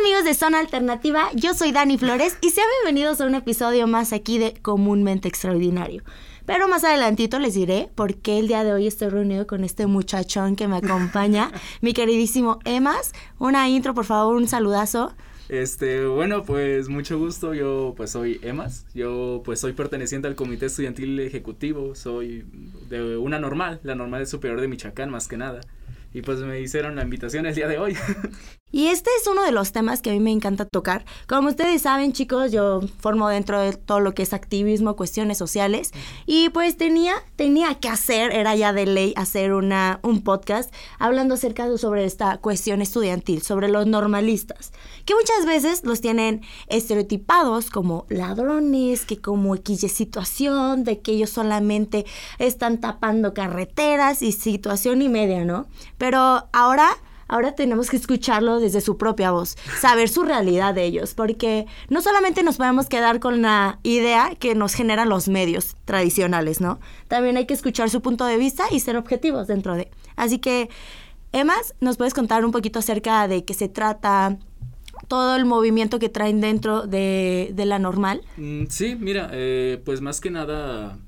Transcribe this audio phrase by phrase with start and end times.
[0.00, 4.12] amigos de Zona Alternativa, yo soy Dani Flores y sean bienvenidos a un episodio más
[4.12, 6.02] aquí de Comúnmente Extraordinario.
[6.46, 9.86] Pero más adelantito les diré por qué el día de hoy estoy reunido con este
[9.86, 13.12] muchachón que me acompaña, mi queridísimo Emas.
[13.38, 15.14] Una intro, por favor, un saludazo.
[15.48, 17.54] Este, bueno, pues mucho gusto.
[17.54, 18.86] Yo pues soy Emas.
[18.94, 21.94] Yo pues soy perteneciente al Comité Estudiantil Ejecutivo.
[21.94, 22.44] Soy
[22.88, 25.60] de una normal, la normal superior de Michoacán más que nada.
[26.12, 27.96] Y pues me hicieron la invitación el día de hoy.
[28.74, 31.04] Y este es uno de los temas que a mí me encanta tocar.
[31.28, 35.92] Como ustedes saben, chicos, yo formo dentro de todo lo que es activismo, cuestiones sociales.
[36.26, 41.34] Y pues tenía, tenía que hacer, era ya de ley hacer una, un podcast hablando
[41.34, 44.72] acerca de sobre esta cuestión estudiantil, sobre los normalistas,
[45.04, 51.30] que muchas veces los tienen estereotipados como ladrones, que como X situación, de que ellos
[51.30, 52.06] solamente
[52.40, 55.68] están tapando carreteras y situación y media, ¿no?
[55.96, 56.96] Pero ahora
[57.28, 62.02] ahora tenemos que escucharlo desde su propia voz, saber su realidad de ellos, porque no
[62.02, 66.80] solamente nos podemos quedar con la idea que nos generan los medios tradicionales, ¿no?
[67.08, 69.90] También hay que escuchar su punto de vista y ser objetivos dentro de.
[70.16, 70.68] Así que,
[71.32, 74.38] Emas, ¿nos puedes contar un poquito acerca de qué se trata?
[75.08, 78.22] todo el movimiento que traen dentro de, la normal?
[78.36, 80.98] Mm, sí, mira, eh, pues más que nada,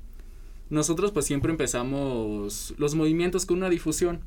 [0.69, 4.21] nosotros pues siempre empezamos los movimientos con una difusión.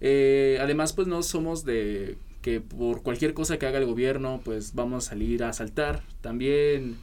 [0.00, 4.74] Eh, además, pues no somos de que por cualquier cosa que haga el gobierno, pues
[4.74, 6.02] vamos a salir a asaltar.
[6.20, 6.96] También,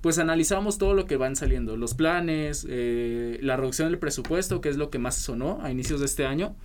[0.00, 4.68] pues analizamos todo lo que van saliendo, los planes, eh, la reducción del presupuesto, que
[4.68, 6.56] es lo que más sonó a inicios de este año.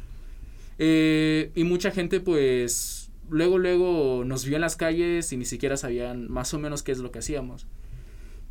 [0.80, 5.78] Eh, y mucha gente, pues, luego, luego nos vio en las calles y ni siquiera
[5.78, 7.68] sabían más o menos qué es lo que hacíamos.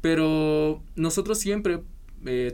[0.01, 1.83] Pero nosotros siempre,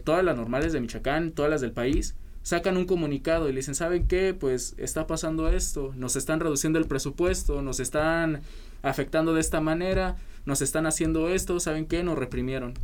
[0.03, 2.17] todas las normales de Michoacán, todas las del país,
[2.47, 4.33] sacan un comunicado y le dicen, ¿saben qué?
[4.33, 8.41] Pues está pasando esto, nos están reduciendo el presupuesto, nos están
[8.83, 12.05] afectando de esta manera, nos están haciendo esto, ¿saben qué?
[12.05, 12.75] Nos reprimieron.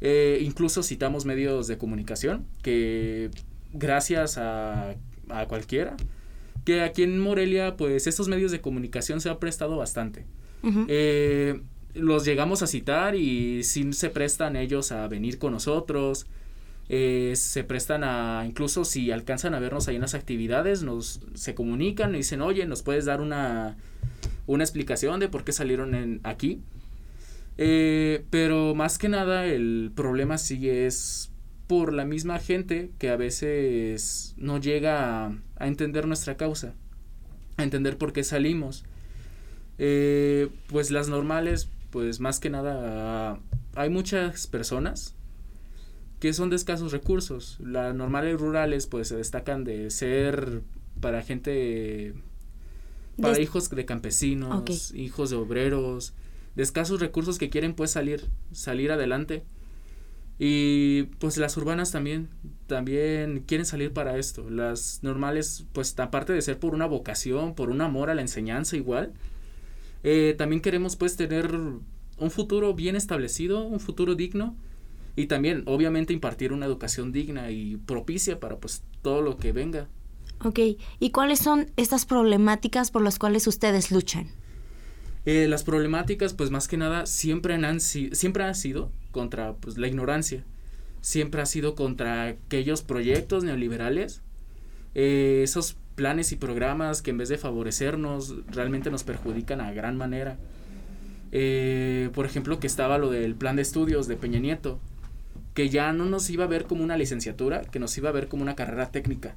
[0.00, 3.32] Eh, incluso citamos medios de comunicación que
[3.72, 4.94] gracias a,
[5.30, 5.96] a cualquiera,
[6.64, 10.26] que aquí en Morelia pues estos medios de comunicación se han prestado bastante.
[10.86, 11.60] Eh,
[11.94, 16.28] los llegamos a citar y sí se prestan ellos a venir con nosotros,
[16.88, 21.54] eh, se prestan a, incluso si alcanzan a vernos ahí en las actividades, nos se
[21.54, 23.76] comunican y dicen, oye, ¿nos puedes dar una,
[24.46, 26.60] una explicación de por qué salieron aquí?
[27.58, 31.30] Eh, pero más que nada el problema sí es
[31.66, 35.26] por la misma gente que a veces no llega
[35.56, 36.74] a, entender nuestra causa,
[37.56, 38.84] a entender por qué salimos.
[39.78, 43.40] Eh, pues las normales, pues más que nada
[43.74, 45.15] hay muchas personas
[46.18, 47.58] que son de escasos recursos.
[47.60, 50.62] Las normales rurales pues se destacan de ser
[51.00, 52.14] para gente,
[53.20, 56.14] para hijos de campesinos, hijos de obreros,
[56.54, 59.44] de escasos recursos que quieren pues salir, salir adelante.
[60.38, 62.28] Y pues las urbanas también,
[62.66, 64.50] también quieren salir para esto.
[64.50, 68.76] Las normales, pues aparte de ser por una vocación, por un amor a la enseñanza
[68.76, 69.14] igual,
[70.02, 74.56] eh, también queremos pues tener un futuro bien establecido, un futuro digno
[75.16, 79.88] y también obviamente impartir una educación digna y propicia para pues todo lo que venga.
[80.44, 80.60] Ok,
[81.00, 84.28] ¿y cuáles son estas problemáticas por las cuales ustedes luchan?
[85.24, 89.88] Eh, las problemáticas pues más que nada siempre han, siempre han sido contra pues, la
[89.88, 90.44] ignorancia,
[91.00, 94.22] siempre ha sido contra aquellos proyectos neoliberales,
[94.94, 99.96] eh, esos planes y programas que en vez de favorecernos realmente nos perjudican a gran
[99.96, 100.38] manera.
[101.32, 104.78] Eh, por ejemplo, que estaba lo del plan de estudios de Peña Nieto,
[105.56, 108.28] que ya no nos iba a ver como una licenciatura, que nos iba a ver
[108.28, 109.34] como una carrera técnica.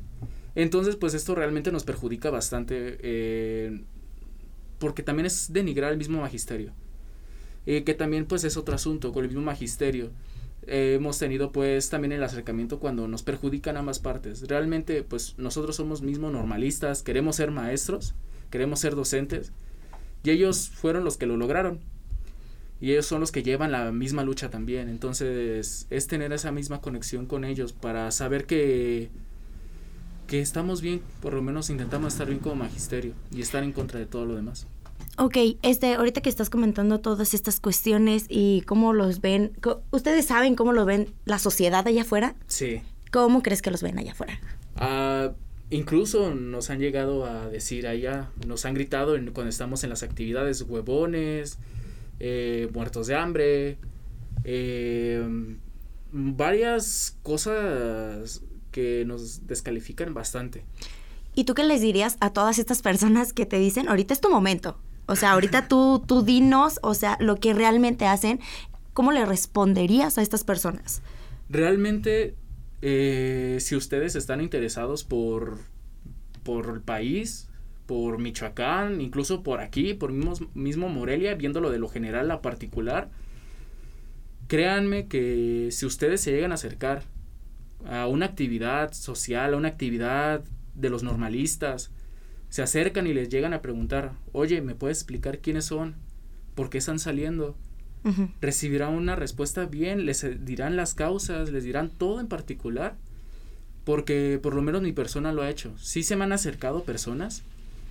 [0.53, 3.81] Entonces, pues esto realmente nos perjudica bastante, eh,
[4.79, 6.73] porque también es denigrar el mismo magisterio.
[7.65, 10.11] Eh, que también pues es otro asunto con el mismo magisterio.
[10.67, 14.45] Eh, hemos tenido pues también el acercamiento cuando nos perjudican ambas partes.
[14.45, 18.13] Realmente pues nosotros somos mismos normalistas, queremos ser maestros,
[18.49, 19.53] queremos ser docentes
[20.23, 21.79] y ellos fueron los que lo lograron
[22.81, 24.89] y ellos son los que llevan la misma lucha también.
[24.89, 29.09] Entonces es tener esa misma conexión con ellos para saber que,
[30.27, 33.99] que estamos bien, por lo menos intentamos estar bien como magisterio y estar en contra
[33.99, 34.67] de todo lo demás.
[35.17, 39.51] Ok, este, ahorita que estás comentando todas estas cuestiones y cómo los ven,
[39.91, 42.35] ¿ustedes saben cómo lo ven la sociedad allá afuera?
[42.47, 42.81] Sí.
[43.11, 44.39] ¿Cómo crees que los ven allá afuera?
[44.77, 45.31] Ah,
[45.71, 50.61] incluso nos han llegado a decir allá, nos han gritado cuando estamos en las actividades,
[50.61, 51.57] huevones,
[52.19, 53.77] eh, muertos de hambre,
[54.43, 55.57] eh,
[56.11, 60.63] varias cosas que nos descalifican bastante.
[61.35, 64.29] ¿Y tú qué les dirías a todas estas personas que te dicen, ahorita es tu
[64.29, 64.77] momento?
[65.05, 68.39] O sea, ahorita tú, tú dinos, o sea, lo que realmente hacen,
[68.93, 71.01] ¿cómo le responderías a estas personas?
[71.49, 72.35] Realmente,
[72.81, 75.57] eh, si ustedes están interesados por,
[76.43, 77.48] por el país,
[77.89, 83.09] por Michoacán, incluso por aquí, por mismo, mismo Morelia, viéndolo de lo general a particular,
[84.47, 87.01] créanme que si ustedes se llegan a acercar
[87.87, 90.43] a una actividad social, a una actividad
[90.75, 91.89] de los normalistas,
[92.49, 95.95] se acercan y les llegan a preguntar, oye, ¿me puedes explicar quiénes son?
[96.53, 97.57] ¿Por qué están saliendo?
[98.39, 102.97] Recibirán una respuesta bien, les dirán las causas, les dirán todo en particular,
[103.83, 105.75] porque por lo menos mi persona lo ha hecho.
[105.79, 107.41] Sí se me han acercado personas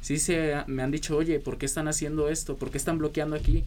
[0.01, 2.57] Sí se me han dicho, oye, ¿por qué están haciendo esto?
[2.57, 3.65] ¿Por qué están bloqueando aquí?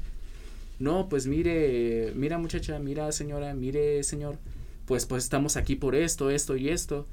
[0.79, 4.37] No, pues mire, mira muchacha, mira señora, mire señor,
[4.85, 7.05] pues pues estamos aquí por esto, esto y esto.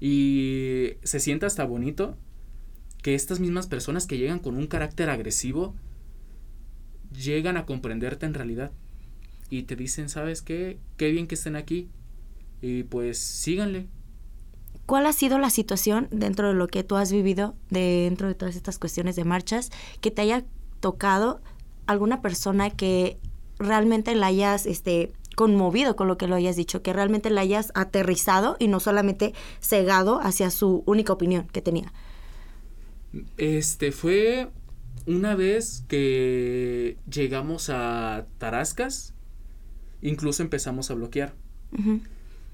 [0.00, 2.16] Y se siente hasta bonito
[3.02, 5.74] que estas mismas personas que llegan con un carácter agresivo
[7.12, 8.72] llegan a comprenderte en realidad
[9.50, 10.78] y te dicen, ¿sabes qué?
[10.96, 11.88] Qué bien que estén aquí
[12.60, 13.86] y pues síganle,
[14.88, 18.56] ¿Cuál ha sido la situación dentro de lo que tú has vivido, dentro de todas
[18.56, 19.68] estas cuestiones de marchas,
[20.00, 20.46] que te haya
[20.80, 21.42] tocado
[21.86, 23.18] alguna persona que
[23.58, 27.70] realmente la hayas este, conmovido con lo que lo hayas dicho, que realmente la hayas
[27.74, 31.92] aterrizado y no solamente cegado hacia su única opinión que tenía?
[33.36, 34.48] Este fue
[35.06, 39.12] una vez que llegamos a Tarascas,
[40.00, 41.34] incluso empezamos a bloquear.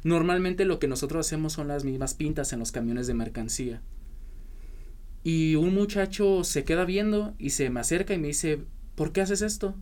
[0.05, 3.83] Normalmente lo que nosotros hacemos son las mismas pintas en los camiones de mercancía.
[5.25, 8.61] Y un muchacho se queda viendo y se me acerca y me dice,
[8.95, 9.75] ¿por qué haces esto?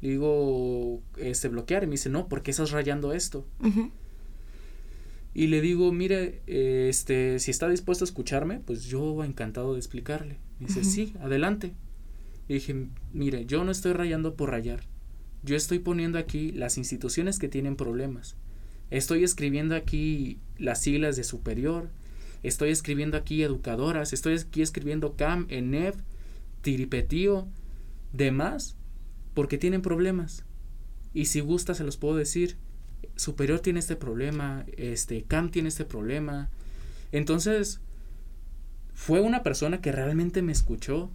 [0.00, 1.84] Le digo, este, bloquear.
[1.84, 3.46] Y me dice, no, ¿por qué estás rayando esto?
[5.34, 10.38] Y le digo, mire, este, si está dispuesto a escucharme, pues yo encantado de explicarle.
[10.58, 11.74] Me dice, sí, adelante.
[12.48, 14.80] Y dije, mire, yo no estoy rayando por rayar.
[15.42, 18.36] Yo estoy poniendo aquí las instituciones que tienen problemas.
[18.90, 21.90] Estoy escribiendo aquí las siglas de superior.
[22.42, 24.12] Estoy escribiendo aquí educadoras.
[24.12, 25.96] Estoy aquí escribiendo CAM, ENEF,
[26.62, 27.48] Tiripetío,
[28.12, 28.76] demás,
[29.34, 30.44] porque tienen problemas.
[31.12, 32.56] Y si gusta, se los puedo decir.
[33.16, 36.50] Superior tiene este problema, este CAM tiene este problema.
[37.12, 37.80] Entonces,
[38.94, 41.10] fue una persona que realmente me escuchó.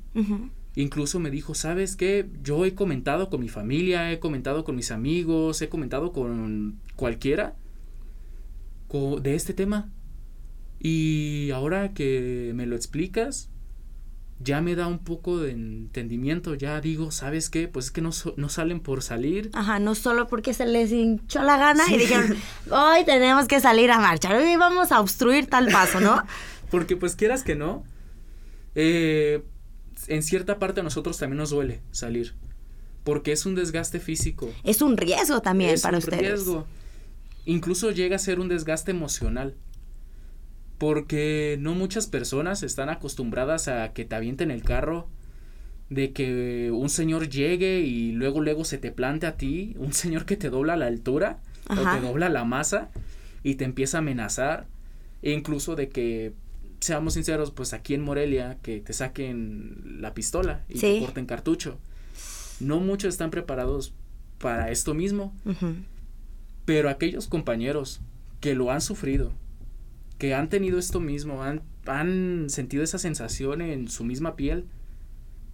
[0.75, 2.27] Incluso me dijo, ¿sabes qué?
[2.41, 7.55] Yo he comentado con mi familia, he comentado con mis amigos, he comentado con cualquiera
[8.93, 9.89] de este tema.
[10.79, 13.49] Y ahora que me lo explicas,
[14.39, 17.67] ya me da un poco de entendimiento, ya digo, ¿sabes qué?
[17.67, 19.49] Pues es que no, no salen por salir.
[19.53, 22.35] Ajá, no solo porque se les hinchó la gana y dijeron,
[22.69, 26.21] hoy tenemos que salir a marchar, hoy vamos a obstruir tal paso, ¿no?
[26.69, 27.83] porque pues quieras que no,
[28.75, 29.43] eh,
[30.07, 32.35] en cierta parte a nosotros también nos duele salir,
[33.03, 34.51] porque es un desgaste físico.
[34.63, 36.21] Es un riesgo también para ustedes.
[36.21, 36.67] Es un riesgo
[37.45, 39.55] incluso llega a ser un desgaste emocional.
[40.77, 45.07] Porque no muchas personas están acostumbradas a que te avienten el carro,
[45.89, 50.25] de que un señor llegue y luego luego se te plante a ti, un señor
[50.25, 52.89] que te dobla la altura o te dobla la masa
[53.43, 54.67] y te empieza a amenazar,
[55.21, 56.33] e incluso de que
[56.79, 61.77] seamos sinceros, pues aquí en Morelia que te saquen la pistola y te corten cartucho.
[62.59, 63.93] No muchos están preparados
[64.37, 65.33] para esto mismo.
[66.65, 68.01] Pero aquellos compañeros
[68.39, 69.31] que lo han sufrido,
[70.17, 74.65] que han tenido esto mismo, han, han sentido esa sensación en su misma piel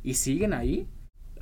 [0.04, 0.88] y siguen ahí,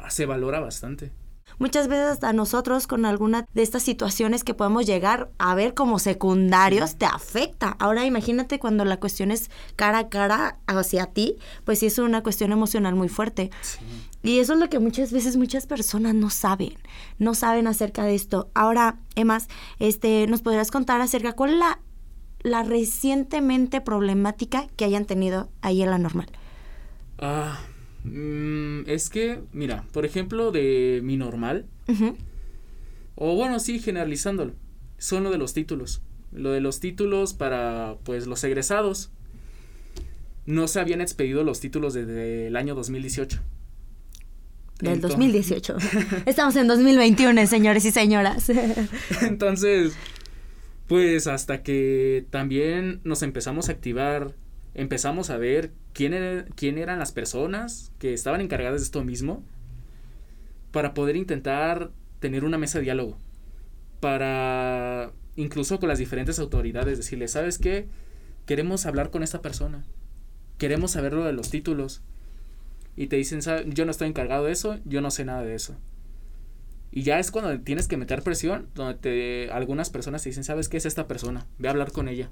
[0.10, 1.12] se valora bastante.
[1.60, 5.98] Muchas veces hasta nosotros con alguna de estas situaciones que podemos llegar a ver como
[5.98, 7.76] secundarios te afecta.
[7.80, 12.22] Ahora imagínate cuando la cuestión es cara a cara hacia ti, pues sí es una
[12.22, 13.50] cuestión emocional muy fuerte.
[14.22, 16.76] Y eso es lo que muchas veces muchas personas no saben,
[17.18, 18.50] no saben acerca de esto.
[18.54, 19.48] Ahora, Emas,
[19.80, 21.80] este, ¿nos podrías contar acerca cuál es la,
[22.42, 26.28] la recientemente problemática que hayan tenido ahí en la normal?
[27.20, 27.60] Ah,
[28.04, 31.66] Mm, es que, mira, por ejemplo, de mi normal,
[33.16, 34.54] o bueno, sí, generalizándolo,
[34.98, 36.02] son lo de los títulos.
[36.32, 39.12] Lo de los títulos para, pues, los egresados.
[40.46, 43.40] No se habían expedido los títulos desde el año 2018.
[44.80, 45.78] Del 2018.
[46.26, 48.50] Estamos en 2021, señores y señoras.
[49.22, 49.94] Entonces,
[50.88, 54.34] pues hasta que también nos empezamos a activar
[54.78, 59.44] empezamos a ver quién, quién eran las personas que estaban encargadas de esto mismo
[60.72, 63.18] para poder intentar tener una mesa de diálogo,
[64.00, 67.88] para incluso con las diferentes autoridades decirles, ¿sabes qué?
[68.46, 69.84] Queremos hablar con esta persona,
[70.58, 72.02] queremos saber lo de los títulos.
[72.96, 73.42] y te dicen,
[73.74, 75.76] yo no estoy encargado de eso, yo no sé nada de eso.
[76.92, 80.70] Y ya es cuando tienes que meter presión, donde te, algunas personas te dicen, ¿sabes
[80.70, 81.46] qué es esta persona?
[81.60, 82.32] Ve a hablar con ella.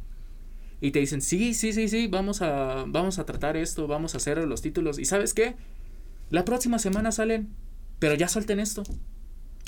[0.82, 4.18] Y te dicen, sí, sí, sí, sí, vamos a, vamos a tratar esto, vamos a
[4.18, 5.00] hacer los títulos.
[5.00, 5.56] ¿Y sabes qué?
[6.30, 7.50] La próxima semana salen,
[8.00, 8.84] pero ya suelten esto.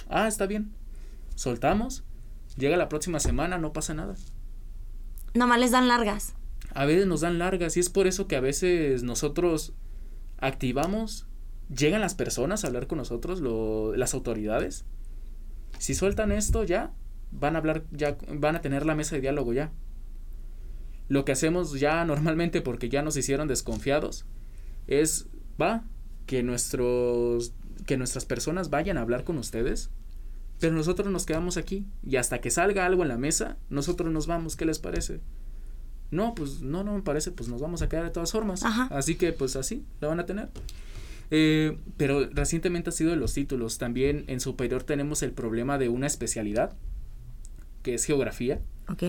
[0.10, 0.72] Ah, está bien.
[1.36, 2.04] Soltamos,
[2.58, 4.16] llega la próxima semana, no pasa nada.
[5.34, 6.34] Nomás les dan largas.
[6.74, 9.74] A veces nos dan largas y es por eso que a veces nosotros
[10.40, 11.28] activamos
[11.76, 14.86] llegan las personas a hablar con nosotros, lo, las autoridades.
[15.80, 16.92] Si sueltan esto ya,
[17.32, 19.72] van a hablar, ya van a tener la mesa de diálogo ya.
[21.10, 24.26] Lo que hacemos ya normalmente, porque ya nos hicieron desconfiados,
[24.88, 25.28] es,
[25.62, 25.84] va,
[26.26, 27.54] que nuestros,
[27.86, 29.90] que nuestras personas vayan a hablar con ustedes,
[30.60, 34.28] pero nosotros nos quedamos aquí y hasta que salga algo en la mesa, nosotros nos
[34.28, 35.22] vamos, ¿qué les parece?
[36.10, 38.64] No, pues no, no me parece, pues nos vamos a quedar de todas formas.
[38.64, 40.50] Así que pues así, la van a tener.
[41.30, 43.78] Eh, pero recientemente ha sido de los títulos.
[43.78, 46.76] También en superior tenemos el problema de una especialidad,
[47.84, 48.62] que es geografía.
[48.90, 49.04] Ok.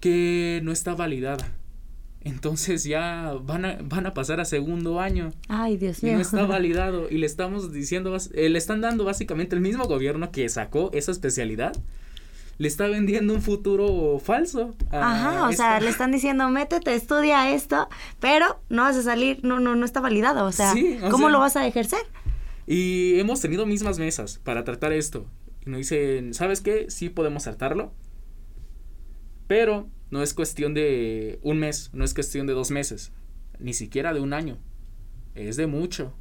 [0.00, 1.52] Que no está validada.
[2.20, 5.32] Entonces ya van a, van a pasar a segundo año.
[5.48, 6.12] Ay, Dios mío.
[6.12, 7.08] Y no está validado.
[7.10, 11.12] Y le estamos diciendo, eh, le están dando básicamente el mismo gobierno que sacó esa
[11.12, 11.72] especialidad
[12.58, 14.74] le está vendiendo un futuro falso.
[14.90, 17.88] Ajá, o sea, le están diciendo, métete, estudia esto,
[18.20, 20.74] pero no vas a salir, no, no, no está validado, o sea,
[21.10, 22.00] ¿cómo lo vas a ejercer?
[22.66, 25.26] Y hemos tenido mismas mesas para tratar esto.
[25.64, 26.86] Y nos dicen, ¿sabes qué?
[26.90, 27.92] Sí podemos tratarlo,
[29.48, 33.10] pero no es cuestión de un mes, no es cuestión de dos meses,
[33.58, 34.58] ni siquiera de un año,
[35.34, 36.14] es de mucho.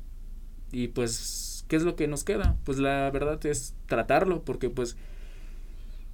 [0.71, 2.57] Y pues, ¿qué es lo que nos queda?
[2.63, 4.97] Pues la verdad es tratarlo, porque pues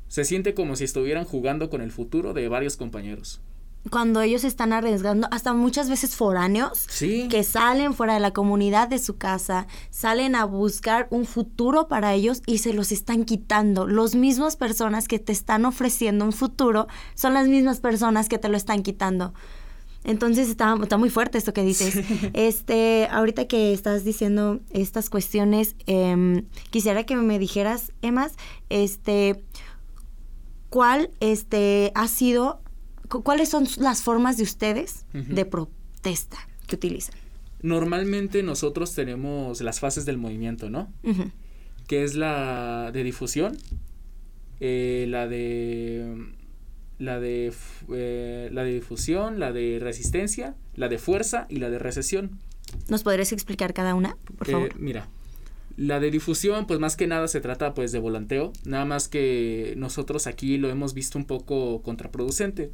[0.08, 3.41] se siente como si estuvieran jugando con el futuro de varios compañeros.
[3.90, 8.98] Cuando ellos están arriesgando, hasta muchas veces foráneos, que salen fuera de la comunidad de
[8.98, 13.86] su casa, salen a buscar un futuro para ellos y se los están quitando.
[13.86, 18.48] Los mismas personas que te están ofreciendo un futuro son las mismas personas que te
[18.48, 19.34] lo están quitando.
[20.04, 22.04] Entonces está, está muy fuerte esto que dices.
[22.34, 28.34] Este, ahorita que estás diciendo estas cuestiones, em, quisiera que me dijeras, Emas,
[28.70, 29.44] este,
[30.70, 32.60] cuál este, ha sido,
[33.22, 37.15] cuáles son las formas de ustedes de protesta que utilizan.
[37.62, 40.91] Normalmente nosotros tenemos las fases del movimiento, ¿no?
[41.88, 43.58] Que es la de difusión,
[44.60, 46.27] eh, la de
[47.00, 47.53] la de
[47.91, 52.39] eh, la de difusión, la de resistencia, la de fuerza y la de recesión.
[52.88, 54.70] ¿Nos podrías explicar cada una, por favor?
[54.70, 55.08] Eh, mira,
[55.75, 59.74] la de difusión, pues más que nada se trata pues de volanteo, nada más que
[59.77, 62.72] nosotros aquí lo hemos visto un poco contraproducente,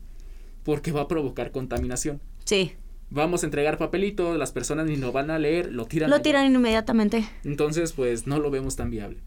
[0.70, 2.22] porque va a provocar contaminación.
[2.46, 2.74] Sí.
[3.10, 6.12] Vamos a entregar papelito, las personas ni lo van a leer, lo tiran.
[6.12, 7.28] Lo tiran inmediatamente.
[7.44, 9.18] Entonces, pues no lo vemos tan viable.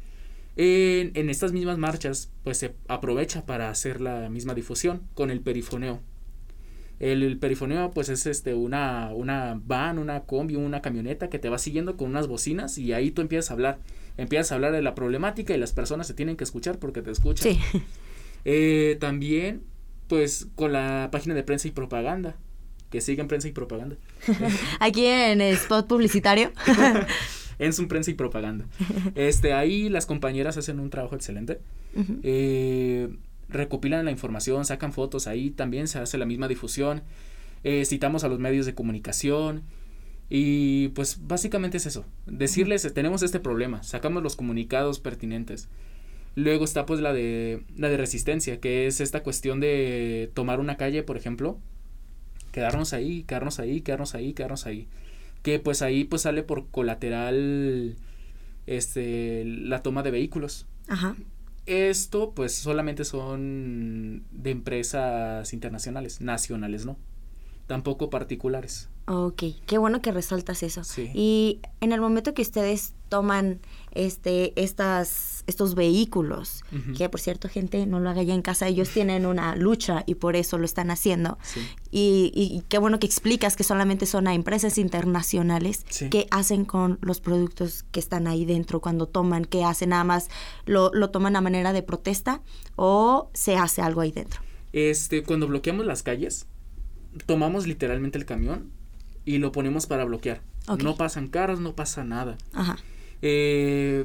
[0.54, 5.40] En, en estas mismas marchas, pues se aprovecha para hacer la misma difusión con el
[5.40, 5.98] perifoneo.
[7.00, 11.58] El, perifoneo pues es este una, una van, una combi, una camioneta que te va
[11.58, 13.80] siguiendo con unas bocinas y ahí tú empiezas a hablar.
[14.16, 17.10] Empiezas a hablar de la problemática y las personas se tienen que escuchar porque te
[17.10, 17.52] escuchan.
[17.52, 17.58] Sí.
[18.44, 19.62] Eh, también
[20.12, 22.36] pues con la página de prensa y propaganda.
[22.90, 23.96] Que siguen prensa y propaganda.
[24.78, 26.52] Aquí en spot publicitario.
[27.58, 28.66] en su prensa y propaganda.
[29.14, 31.60] Este, ahí las compañeras hacen un trabajo excelente.
[32.22, 33.08] eh,
[33.48, 37.04] recopilan la información, sacan fotos ahí, también se hace la misma difusión,
[37.64, 39.62] eh, citamos a los medios de comunicación
[40.28, 45.70] y pues básicamente es eso, decirles tenemos este problema, sacamos los comunicados pertinentes.
[46.34, 50.76] Luego está pues la de la de resistencia, que es esta cuestión de tomar una
[50.76, 51.58] calle, por ejemplo,
[52.52, 54.88] quedarnos ahí, quedarnos ahí, quedarnos ahí, quedarnos ahí.
[55.42, 57.96] Que pues ahí pues sale por colateral
[58.66, 60.66] este la toma de vehículos.
[60.88, 61.16] Ajá.
[61.66, 66.96] Esto pues solamente son de empresas internacionales, nacionales no,
[67.66, 68.88] tampoco particulares.
[69.06, 70.82] Ok, qué bueno que resaltas eso.
[71.12, 76.62] Y en el momento que ustedes toman este, estas, estos vehículos,
[76.96, 80.14] que por cierto, gente, no lo haga ya en casa, ellos tienen una lucha y
[80.14, 81.36] por eso lo están haciendo.
[81.90, 86.98] Y, y, qué bueno que explicas que solamente son a empresas internacionales que hacen con
[87.02, 90.28] los productos que están ahí dentro cuando toman, qué hacen, nada más
[90.64, 92.40] lo, lo toman a manera de protesta
[92.76, 94.40] o se hace algo ahí dentro.
[94.72, 96.46] Este, cuando bloqueamos las calles,
[97.26, 98.70] tomamos literalmente el camión
[99.24, 100.40] y lo ponemos para bloquear.
[100.82, 102.38] No pasan carros, no pasa nada.
[102.52, 102.76] Ajá.
[103.20, 104.04] Eh,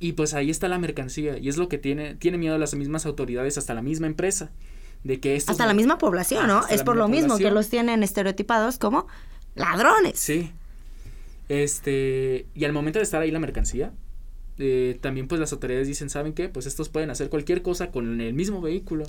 [0.00, 3.06] y pues ahí está la mercancía y es lo que tiene, tiene miedo las mismas
[3.06, 4.50] autoridades, hasta la misma empresa,
[5.04, 6.66] de que Hasta la misma población, ¿no?
[6.68, 9.06] Es por lo mismo que los tienen estereotipados como
[9.54, 10.18] ladrones.
[10.18, 10.52] Sí.
[11.48, 13.92] Este, y al momento de estar ahí la mercancía,
[14.58, 16.48] eh, también pues las autoridades dicen, ¿saben qué?
[16.48, 19.06] Pues estos pueden hacer cualquier cosa con el mismo vehículo.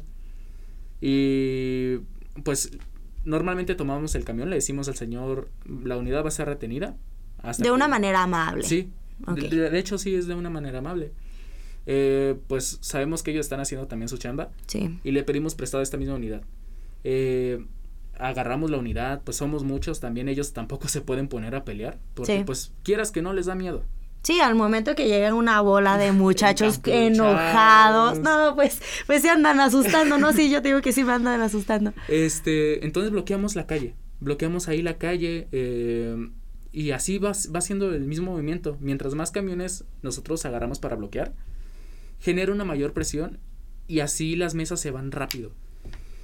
[1.01, 1.97] Y
[2.43, 2.71] pues
[3.25, 6.95] normalmente tomamos el camión, le decimos al señor, la unidad va a ser retenida.
[7.57, 8.63] de una manera amable.
[8.63, 8.91] Sí,
[9.35, 11.11] de, hecho sí es de una manera amable.
[11.85, 14.51] Eh, pues sabemos que ellos están haciendo también su chamba.
[14.67, 14.99] Sí.
[15.03, 16.41] Y le pedimos prestado esta misma unidad.
[17.03, 17.65] Eh,
[18.19, 22.43] agarramos la unidad, pues somos muchos, también ellos tampoco se pueden poner a pelear, porque
[22.45, 23.83] pues quieras que no les da miedo.
[24.23, 29.59] Sí, al momento que llega una bola de muchachos enojados, no, pues, pues se andan
[29.59, 30.33] asustando, ¿no?
[30.33, 31.93] Sí, yo te digo que sí me andan asustando.
[32.07, 36.29] Este, entonces bloqueamos la calle, bloqueamos ahí la calle, eh,
[36.71, 38.77] y así va, va siendo el mismo movimiento.
[38.79, 41.33] Mientras más camiones nosotros agarramos para bloquear,
[42.19, 43.39] genera una mayor presión
[43.87, 45.51] y así las mesas se van rápido.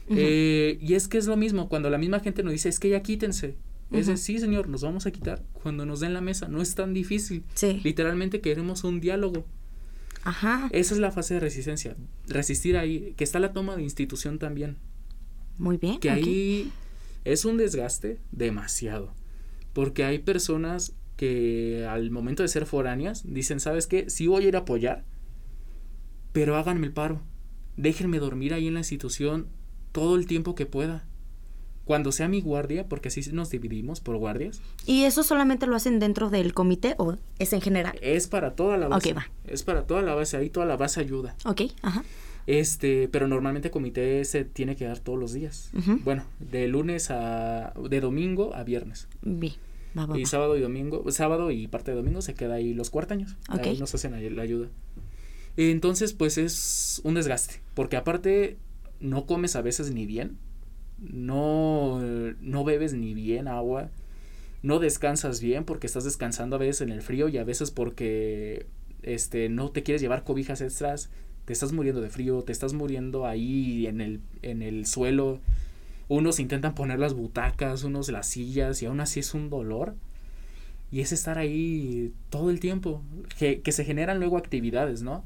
[0.10, 2.90] Eh, y es que es lo mismo, cuando la misma gente nos dice, es que
[2.90, 3.56] ya quítense.
[3.98, 6.48] Es decir, sí, señor, nos vamos a quitar cuando nos den la mesa.
[6.48, 7.44] No es tan difícil.
[7.54, 7.82] Sí.
[7.84, 9.46] Literalmente queremos un diálogo.
[10.24, 10.70] Ajá.
[10.72, 11.96] Esa es la fase de resistencia.
[12.28, 14.78] Resistir ahí, que está la toma de institución también.
[15.58, 16.00] Muy bien.
[16.00, 16.72] Que ahí
[17.24, 19.14] es un desgaste demasiado.
[19.74, 24.10] Porque hay personas que al momento de ser foráneas dicen, ¿sabes qué?
[24.10, 25.06] Sí voy a ir a apoyar,
[26.34, 27.22] pero háganme el paro.
[27.78, 29.48] Déjenme dormir ahí en la institución
[29.92, 31.06] todo el tiempo que pueda.
[31.86, 34.62] Cuando sea mi guardia, porque así nos dividimos por guardias.
[34.86, 37.98] ¿Y eso solamente lo hacen dentro del comité o es en general?
[38.02, 39.12] Es para toda la base.
[39.12, 39.30] Ok, va.
[39.46, 41.36] Es para toda la base, ahí toda la base ayuda.
[41.46, 42.04] Ok, ajá.
[42.48, 45.72] Este, pero normalmente el comité se tiene que dar todos los días.
[46.04, 49.08] Bueno, de lunes a, de domingo a viernes.
[49.22, 49.54] Bien.
[49.98, 52.90] Va, va, y sábado y domingo, sábado y parte de domingo se queda ahí los
[52.90, 53.38] cuartaños.
[53.50, 53.62] Ok.
[53.62, 54.68] Ahí nos hacen la ayuda.
[55.58, 58.58] Entonces, pues es un desgaste, porque aparte
[59.00, 60.38] no comes a veces ni bien,
[61.00, 62.00] no,
[62.42, 63.90] no bebes ni bien agua,
[64.64, 68.66] no descansas bien porque estás descansando a veces en el frío y a veces porque
[69.04, 71.10] este, no te quieres llevar cobijas extras,
[71.46, 75.40] te estás muriendo de frío, te estás muriendo ahí en el, en el suelo,
[76.08, 79.96] unos intentan poner las butacas, unos las sillas y aún así es un dolor.
[80.92, 83.02] Y es estar ahí todo el tiempo,
[83.38, 85.24] que, que se generan luego actividades, ¿no?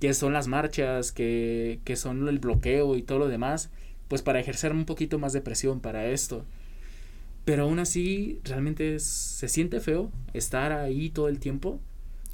[0.00, 3.70] que son las marchas, que, que son el bloqueo y todo lo demás,
[4.12, 6.44] pues para ejercer un poquito más de presión para esto.
[7.46, 11.80] Pero aún así, realmente se siente feo estar ahí todo el tiempo.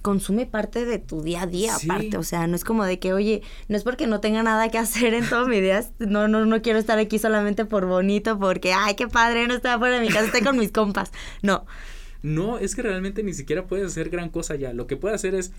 [0.03, 2.17] Consume parte de tu día a día, aparte.
[2.17, 4.79] O sea, no es como de que, oye, no es porque no tenga nada que
[4.79, 5.89] hacer en todo mi día.
[6.01, 9.71] No, no, no quiero estar aquí solamente por bonito, porque, ay, qué padre, no estoy
[9.71, 11.13] afuera de mi casa, estoy con mis compas.
[11.43, 11.65] No.
[12.23, 14.73] No, es que realmente ni siquiera puedes hacer gran cosa ya.
[14.73, 15.53] Lo que puedes hacer es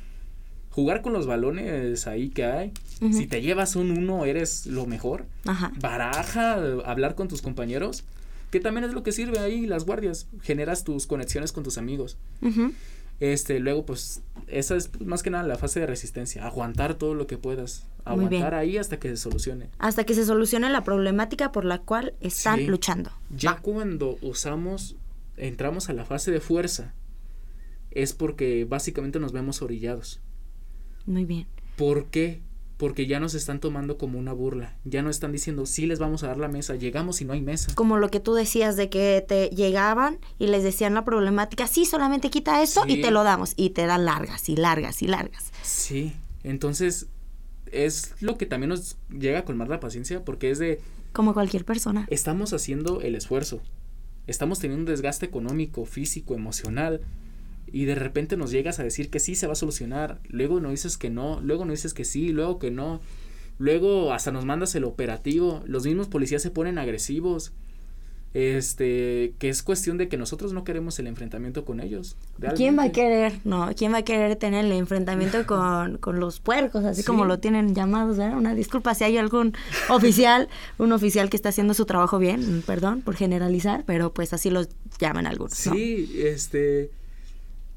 [0.69, 2.71] jugar con los balones ahí que hay.
[3.11, 5.25] Si te llevas un uno, eres lo mejor.
[5.45, 5.71] Ajá.
[5.79, 6.55] Baraja,
[6.85, 8.03] hablar con tus compañeros,
[8.51, 10.27] que también es lo que sirve ahí las guardias.
[10.41, 12.17] Generas tus conexiones con tus amigos.
[13.19, 16.45] Este, luego, pues, esa es más que nada la fase de resistencia.
[16.45, 17.85] Aguantar todo lo que puedas.
[18.05, 19.69] Aguantar ahí hasta que se solucione.
[19.77, 23.11] Hasta que se solucione la problemática por la cual están luchando.
[23.29, 24.95] Ya cuando usamos,
[25.37, 26.93] entramos a la fase de fuerza,
[27.91, 30.21] es porque básicamente nos vemos orillados.
[31.09, 31.47] Muy bien.
[31.75, 32.39] ¿Por qué?
[32.77, 34.77] Porque ya nos están tomando como una burla.
[34.85, 36.75] Ya no están diciendo, sí les vamos a dar la mesa.
[36.75, 37.73] Llegamos y no hay mesa.
[37.73, 41.85] Como lo que tú decías de que te llegaban y les decían la problemática, sí,
[41.85, 43.53] solamente quita esto y te lo damos.
[43.55, 45.51] Y te dan largas y largas y largas.
[45.63, 46.13] Sí.
[46.43, 47.07] Entonces,
[47.71, 50.79] es lo que también nos llega a colmar la paciencia porque es de...
[51.11, 52.05] Como cualquier persona.
[52.11, 53.61] Estamos haciendo el esfuerzo.
[54.27, 57.01] Estamos teniendo un desgaste económico, físico, emocional
[57.73, 60.71] y de repente nos llegas a decir que sí se va a solucionar, luego nos
[60.71, 63.01] dices que no, luego nos dices que sí, luego que no,
[63.57, 67.53] luego hasta nos mandas el operativo, los mismos policías se ponen agresivos,
[68.33, 72.15] este, que es cuestión de que nosotros no queremos el enfrentamiento con ellos.
[72.55, 76.39] ¿Quién va a querer, no, quién va a querer tener el enfrentamiento con, con los
[76.39, 78.37] puercos, así como lo tienen llamados, ¿verdad?
[78.37, 79.53] Una disculpa si hay algún
[79.89, 84.49] oficial, un oficial que está haciendo su trabajo bien, perdón por generalizar, pero pues así
[84.49, 85.53] los llaman algunos.
[85.53, 86.91] Sí, este,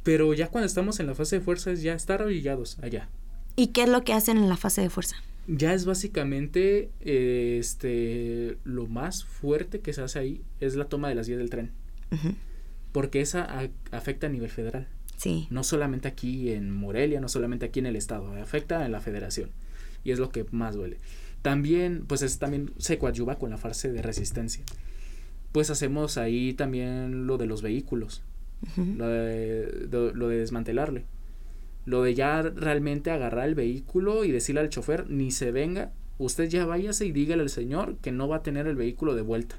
[0.03, 3.09] pero ya cuando estamos en la fase de fuerza es ya estar orillados allá.
[3.57, 5.17] ¿Y qué es lo que hacen en la fase de fuerza?
[5.47, 11.15] Ya es básicamente este lo más fuerte que se hace ahí es la toma de
[11.15, 11.71] las vías del tren.
[12.93, 13.49] Porque esa
[13.91, 14.87] afecta a nivel federal.
[15.17, 15.47] Sí.
[15.51, 19.51] No solamente aquí en Morelia, no solamente aquí en el estado, afecta en la federación.
[20.05, 20.99] Y es lo que más duele.
[21.43, 24.65] También, pues es también se coadyuva con la fase de resistencia.
[25.53, 28.23] Pues hacemos ahí también lo de los vehículos
[28.77, 31.05] lo, de, lo de desmantelarle.
[31.85, 36.49] Lo de ya realmente agarrar el vehículo y decirle al chofer, ni se venga, usted
[36.49, 39.57] ya váyase y dígale al señor que no va a tener el vehículo de vuelta.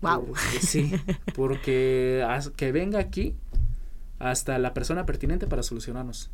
[0.00, 0.26] Wow.
[0.26, 0.92] Porque- sí,
[1.34, 3.34] porque que venga aquí
[4.18, 6.30] hasta la persona pertinente para solucionarnos.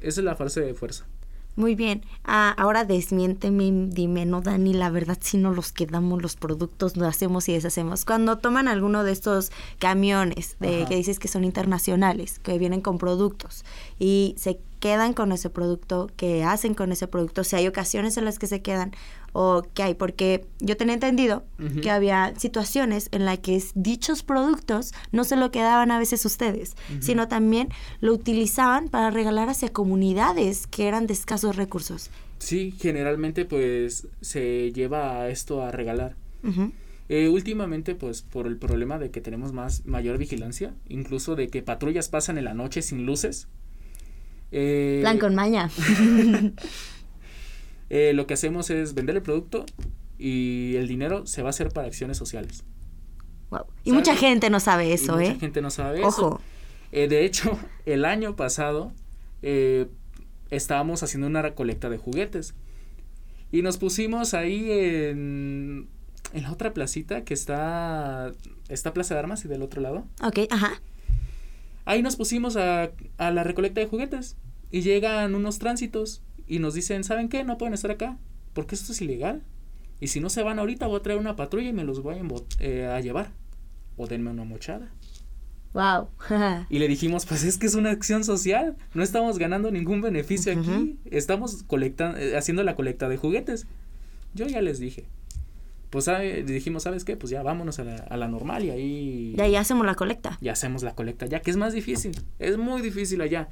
[0.00, 1.06] Esa es la frase de fuerza.
[1.54, 2.02] Muy bien.
[2.24, 7.06] Ah, ahora desmiénteme, dime, no, Dani, la verdad, si no los quedamos los productos, lo
[7.06, 8.06] hacemos y deshacemos.
[8.06, 12.96] Cuando toman alguno de estos camiones de que dices que son internacionales, que vienen con
[12.96, 13.64] productos
[13.98, 18.24] y se quedan con ese producto, que hacen con ese producto, si hay ocasiones en
[18.24, 18.90] las que se quedan
[19.32, 21.44] o qué hay, porque yo tenía entendido
[21.80, 26.74] que había situaciones en las que dichos productos no se lo quedaban a veces ustedes,
[26.98, 27.68] sino también
[28.00, 32.10] lo utilizaban para regalar hacia comunidades que eran de escasos recursos.
[32.38, 36.16] Sí, generalmente pues se lleva a esto a regalar.
[37.08, 41.62] Eh, últimamente, pues por el problema de que tenemos más mayor vigilancia, incluso de que
[41.62, 43.46] patrullas pasan en la noche sin luces.
[44.52, 45.70] Eh, Plan con maña.
[47.90, 49.64] eh, lo que hacemos es vender el producto
[50.18, 52.64] y el dinero se va a hacer para acciones sociales.
[53.50, 53.62] Wow.
[53.82, 53.98] Y ¿Sabe?
[53.98, 55.36] mucha gente no sabe Y eso, mucha ¿eh?
[55.38, 56.08] gente no sabe eso.
[56.08, 56.40] Ojo.
[56.92, 58.92] Eh, de hecho, el año pasado
[59.42, 59.88] eh,
[60.50, 62.54] estábamos haciendo una recolecta de juguetes
[63.50, 65.88] y nos pusimos ahí en,
[66.32, 68.32] en la otra placita que está
[68.68, 70.06] está Plaza de Armas y del otro lado.
[70.22, 70.80] Ok, ajá.
[71.84, 74.36] Ahí nos pusimos a, a la recolecta de juguetes
[74.70, 77.44] y llegan unos tránsitos y nos dicen, ¿saben qué?
[77.44, 78.18] No pueden estar acá
[78.52, 79.42] porque esto es ilegal.
[80.00, 82.16] Y si no se van ahorita voy a traer una patrulla y me los voy
[82.16, 82.22] a,
[82.58, 83.30] eh, a llevar.
[83.96, 84.90] O denme una mochada.
[85.74, 86.08] Wow.
[86.68, 90.52] Y le dijimos, pues es que es una acción social, no estamos ganando ningún beneficio
[90.52, 93.66] aquí, estamos colectando, haciendo la colecta de juguetes.
[94.34, 95.06] Yo ya les dije,
[95.92, 97.16] pues sabe- dijimos, ¿sabes qué?
[97.16, 100.38] Pues ya vámonos a la, a la normal y ahí De ahí hacemos la colecta.
[100.40, 103.48] ya hacemos la colecta, ya que es más difícil, es muy difícil allá.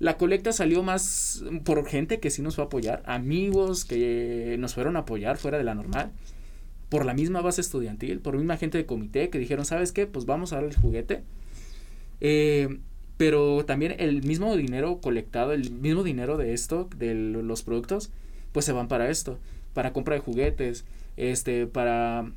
[0.00, 4.74] La colecta salió más por gente que sí nos fue a apoyar, amigos que nos
[4.74, 6.10] fueron a apoyar fuera de la normal,
[6.88, 10.06] por la misma base estudiantil, por misma gente de comité que dijeron, ¿sabes qué?
[10.08, 11.22] Pues vamos a dar el juguete.
[12.20, 12.78] Eh,
[13.16, 18.10] pero también el mismo dinero colectado, el mismo dinero de esto, de lo- los productos,
[18.52, 19.38] pues se van para esto,
[19.74, 20.84] para compra de juguetes,
[21.18, 22.30] este, para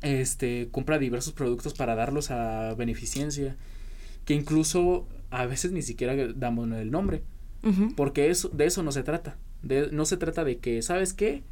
[0.00, 3.56] este, compra diversos productos para darlos a beneficencia,
[4.24, 7.22] que incluso a veces ni siquiera damos el nombre,
[7.96, 11.42] porque eso, de eso no se trata, de, no se trata de que, ¿sabes qué?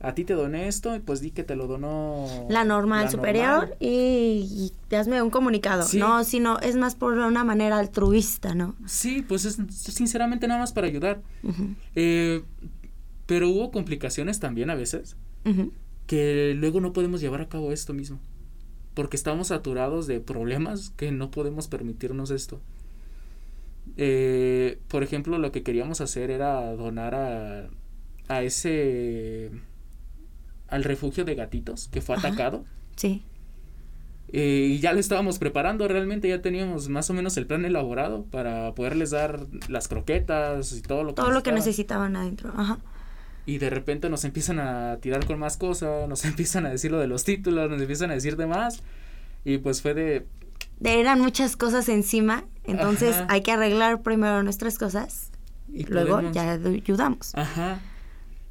[0.00, 3.10] A ti te doné esto y pues di que te lo donó La normal la
[3.10, 3.76] superior normal.
[3.80, 5.84] Y, y hazme un comunicado.
[5.84, 5.98] Sí.
[5.98, 8.74] No, sino es más por una manera altruista, ¿no?
[8.84, 11.22] Sí, pues es sinceramente nada más para ayudar.
[11.94, 12.42] Eh,
[13.24, 15.72] pero hubo complicaciones también a veces Ujú.
[16.06, 18.18] Que luego no podemos llevar a cabo esto mismo.
[18.94, 22.60] Porque estamos saturados de problemas que no podemos permitirnos esto.
[23.96, 27.68] Eh, por ejemplo, lo que queríamos hacer era donar a,
[28.28, 29.50] a ese...
[30.68, 32.28] al refugio de gatitos que fue Ajá.
[32.28, 32.64] atacado.
[32.96, 33.22] Sí.
[34.32, 38.24] Eh, y ya lo estábamos preparando, realmente ya teníamos más o menos el plan elaborado
[38.24, 42.12] para poderles dar las croquetas y todo lo que Todo lo que necesitaban.
[42.12, 42.52] necesitaban adentro.
[42.56, 42.78] Ajá.
[43.46, 46.98] Y de repente nos empiezan a tirar con más cosas, nos empiezan a decir lo
[46.98, 48.82] de los títulos, nos empiezan a decir de más.
[49.44, 50.26] Y pues fue de,
[50.80, 52.44] De- eran muchas cosas encima.
[52.64, 53.26] Entonces Ajá.
[53.28, 55.30] hay que arreglar primero nuestras cosas.
[55.72, 57.34] Y luego podemos- ya ayudamos.
[57.34, 57.80] Ajá.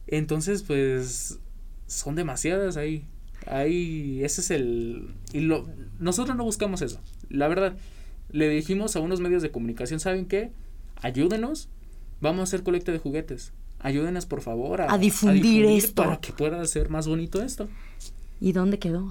[0.08, 1.40] Entonces, pues,
[1.88, 3.06] son demasiadas ahí.
[3.48, 5.16] Ahí, ese es el...
[5.32, 5.68] Y lo,
[6.00, 7.02] nosotros no buscamos eso.
[7.30, 7.76] La verdad,
[8.30, 10.52] le dijimos a unos medios de comunicación, ¿saben qué?
[11.02, 11.70] Ayúdenos,
[12.22, 13.54] vamos a hacer colecta de juguetes.
[13.84, 16.04] Ayúdenos, por favor, a, A difundir esto.
[16.04, 17.68] Para que pueda ser más bonito esto.
[18.40, 19.10] ¿Y dónde quedó?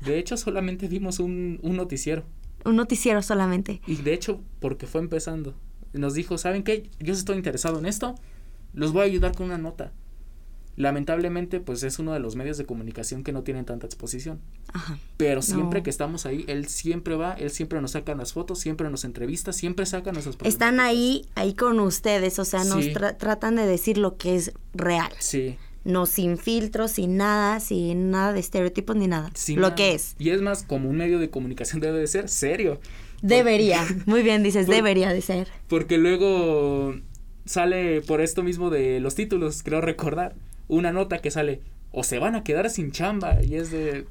[0.00, 2.24] De hecho, solamente vimos un, un noticiero.
[2.64, 3.80] un noticiero solamente.
[3.86, 5.54] Y de hecho, porque fue empezando.
[5.92, 6.88] Nos dijo, ¿saben qué?
[7.00, 8.14] Yo estoy interesado en esto.
[8.72, 9.92] Los voy a ayudar con una nota.
[10.76, 14.40] Lamentablemente, pues es uno de los medios de comunicación que no tienen tanta exposición.
[14.72, 14.98] Ajá.
[15.16, 15.84] Pero siempre No.
[15.84, 19.52] que estamos ahí, él siempre va, él siempre nos saca las fotos, siempre nos entrevista,
[19.52, 22.92] siempre saca nuestros Están ahí, ahí con ustedes, o sea, nos Sí.
[22.92, 25.12] tra- tratan de decir lo que es real.
[25.20, 25.56] Sí.
[25.84, 29.30] No sin filtros, sin nada, sin nada de estereotipos ni nada.
[29.34, 29.74] sí, lo nada.
[29.74, 30.16] que es.
[30.18, 32.80] Y es más, como un medio de comunicación debe de ser serio.
[33.22, 33.84] Debería.
[34.06, 35.48] Muy bien, dices, Por- debería de ser.
[35.68, 36.94] Porque luego
[37.44, 40.34] sale por esto mismo de los títulos, creo recordar,
[40.68, 41.60] una nota que sale,
[41.92, 44.06] o se van a quedar sin chamba, y es de,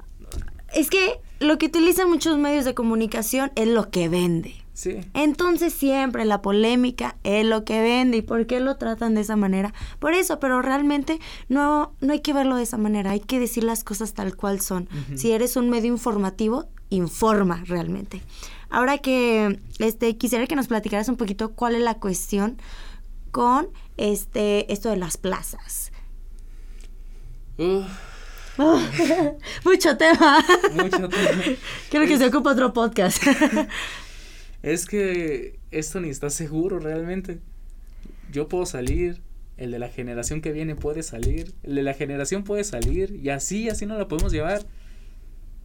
[0.72, 4.54] Es que lo que utilizan muchos medios de comunicación es lo que vende.
[4.72, 9.20] sí, Entonces siempre la polémica es lo que vende y por qué lo tratan de
[9.20, 9.74] esa manera.
[9.98, 13.64] Por eso, pero realmente no, no hay que verlo de esa manera, hay que decir
[13.64, 14.88] las cosas tal cual son.
[15.14, 18.22] Si eres un medio informativo, informa realmente.
[18.70, 22.56] Ahora que este quisiera que nos platicaras un poquito cuál es la cuestión
[23.30, 25.92] con este esto de las plazas.
[27.56, 27.86] Uf,
[29.64, 30.44] mucho tema.
[30.74, 31.42] Mucho tema.
[31.90, 33.22] Creo que se ocupa otro podcast.
[34.62, 37.40] es que esto ni está seguro realmente.
[38.32, 39.22] Yo puedo salir,
[39.56, 43.28] el de la generación que viene puede salir, el de la generación puede salir, y
[43.28, 44.66] así, así no la podemos llevar.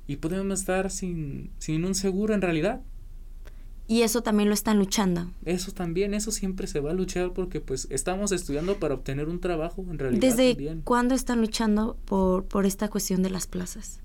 [0.05, 2.81] Y podemos estar sin, sin un seguro en realidad.
[3.89, 5.31] Y eso también lo están luchando.
[5.45, 9.39] Eso también, eso siempre se va a luchar porque pues estamos estudiando para obtener un
[9.39, 10.21] trabajo en realidad.
[10.21, 13.99] ¿Desde cuándo están luchando por, por esta cuestión de las plazas?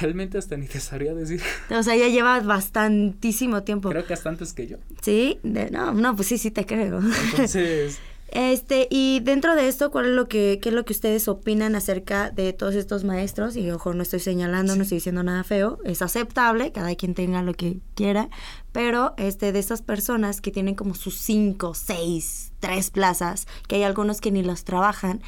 [0.00, 1.40] Realmente hasta ni te sabría decir.
[1.70, 3.90] O sea, ya lleva bastantísimo tiempo.
[3.90, 4.78] Creo que hasta antes que yo.
[5.02, 7.00] Sí, no, no, pues sí, sí te creo.
[7.30, 8.00] Entonces,
[8.34, 11.76] Este, y dentro de esto, ¿cuál es lo que, qué es lo que ustedes opinan
[11.76, 13.56] acerca de todos estos maestros?
[13.56, 17.42] Y ojo, no estoy señalando, no estoy diciendo nada feo, es aceptable, cada quien tenga
[17.42, 18.30] lo que quiera,
[18.72, 23.82] pero este, de estas personas que tienen como sus cinco, seis, tres plazas, que hay
[23.82, 25.20] algunos que ni los trabajan,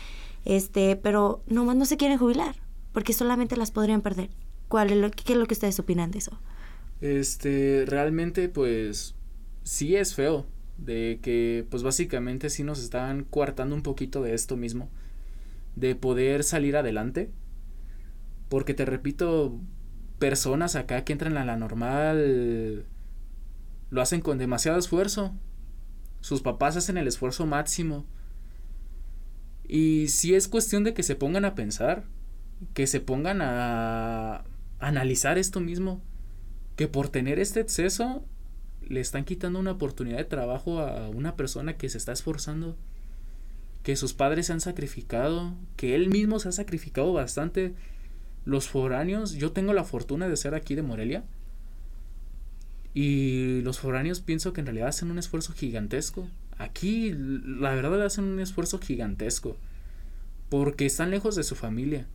[0.46, 2.56] este, pero nomás no se quieren jubilar,
[2.94, 4.30] porque solamente las podrían perder.
[4.68, 6.40] ¿Cuál es lo, ¿Qué es lo que ustedes opinan de eso?
[7.02, 9.14] Este, realmente, pues,
[9.62, 10.46] sí es feo
[10.78, 14.90] de que pues básicamente sí nos están coartando un poquito de esto mismo,
[15.76, 17.30] de poder salir adelante,
[18.48, 19.58] porque te repito,
[20.18, 22.86] personas acá que entran a la normal
[23.90, 25.34] lo hacen con demasiado esfuerzo,
[26.20, 28.06] sus papás hacen el esfuerzo máximo,
[29.66, 32.04] y si es cuestión de que se pongan a pensar,
[32.74, 34.44] que se pongan a
[34.78, 36.02] analizar esto mismo,
[36.76, 38.24] que por tener este exceso
[38.88, 42.76] le están quitando una oportunidad de trabajo a una persona que se está esforzando,
[43.82, 47.74] que sus padres se han sacrificado, que él mismo se ha sacrificado bastante.
[48.44, 51.24] Los foráneos, yo tengo la fortuna de ser aquí de Morelia.
[52.94, 56.28] Y los foráneos pienso que en realidad hacen un esfuerzo gigantesco.
[56.56, 59.56] Aquí, la verdad, hacen un esfuerzo gigantesco.
[60.48, 62.06] Porque están lejos de su familia.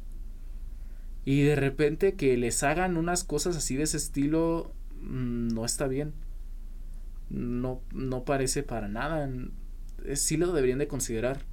[1.26, 5.88] Y de repente que les hagan unas cosas así de ese estilo, mm, no está
[5.88, 6.14] bien
[7.30, 9.30] no, no parece para nada.
[10.16, 11.46] Sí lo deberían de considerar.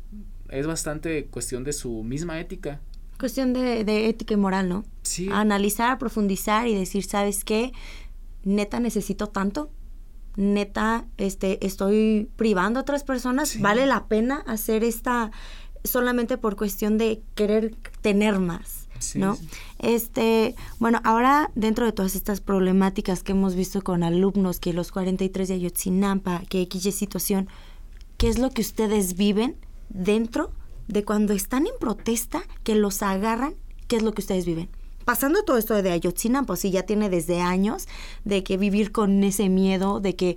[0.49, 2.81] Es bastante cuestión de su misma ética.
[3.19, 4.85] Cuestión de, de ética y moral, ¿no?
[5.03, 5.29] Sí.
[5.33, 7.73] Analizar, profundizar y decir, ¿sabes qué?
[8.45, 9.71] Neta necesito tanto.
[10.37, 13.59] Neta, este, estoy privando a otras personas.
[13.61, 15.31] ¿Vale la pena hacer esta
[15.83, 18.86] solamente por cuestión de querer tener más?
[19.15, 19.39] ¿No?
[19.79, 24.93] Este, bueno, ahora dentro de todas estas problemáticas que hemos visto con alumnos, que los
[24.93, 27.49] 43 de Ayotzinapa, que X situación,
[28.17, 29.57] ¿qué es lo que ustedes viven
[29.89, 30.51] dentro
[30.89, 33.55] de cuando están en protesta, que los agarran?
[33.89, 34.69] ¿Qué es lo que ustedes viven?
[35.05, 37.87] Pasando todo esto de Ayotzinapa, pues sí, ya tiene desde años
[38.25, 40.37] de que vivir con ese miedo de que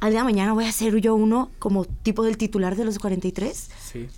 [0.00, 2.98] al día de mañana voy a ser yo uno como tipo del titular de los
[2.98, 3.70] 43.
[3.90, 4.08] Sí.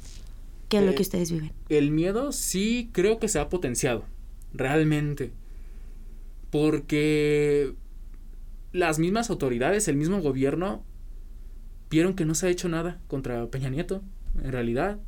[0.68, 1.52] ¿Qué es lo que eh, ustedes viven?
[1.68, 4.04] El miedo sí creo que se ha potenciado,
[4.52, 5.32] realmente.
[6.50, 7.74] Porque
[8.72, 10.84] las mismas autoridades, el mismo gobierno,
[11.90, 14.02] vieron que no se ha hecho nada contra Peña Nieto,
[14.42, 14.98] en realidad.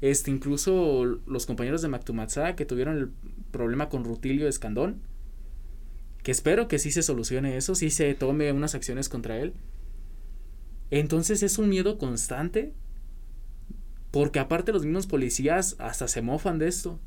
[0.00, 3.10] Este, incluso los compañeros de Mactumatzá que tuvieron el
[3.50, 5.00] problema con Rutilio Escandón,
[6.22, 9.54] que espero que sí se solucione eso, sí se tome unas acciones contra él.
[10.90, 12.72] Entonces es un miedo constante
[14.10, 16.98] porque aparte los mismos policías hasta se mofan de esto.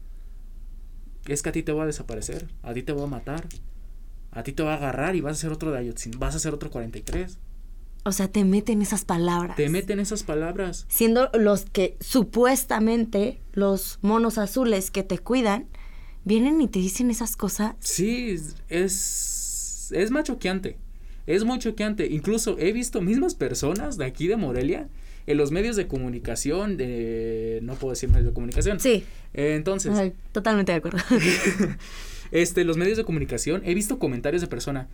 [1.26, 3.48] Es que a ti te voy a desaparecer, a ti te voy a matar,
[4.32, 6.38] a ti te voy a agarrar y vas a hacer otro de Ayotzinapa, vas a
[6.38, 7.40] hacer otro 43.
[8.06, 9.56] O sea, te meten esas palabras.
[9.56, 10.86] Te meten esas palabras.
[10.90, 15.68] Siendo los que supuestamente los monos azules que te cuidan,
[16.26, 17.76] vienen y te dicen esas cosas.
[17.80, 18.38] Sí,
[18.68, 20.78] es es más choqueante.
[21.26, 22.08] Es muy choqueante.
[22.08, 24.90] Incluso he visto mismas personas de aquí de Morelia
[25.26, 28.80] en los medios de comunicación, de, no puedo decir medios de comunicación.
[28.80, 29.06] Sí.
[29.34, 30.14] entonces.
[30.32, 31.00] totalmente de acuerdo.
[32.32, 34.90] este, los medios de comunicación, he visto comentarios de persona,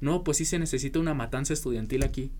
[0.00, 2.30] no, pues sí se necesita una matanza estudiantil aquí.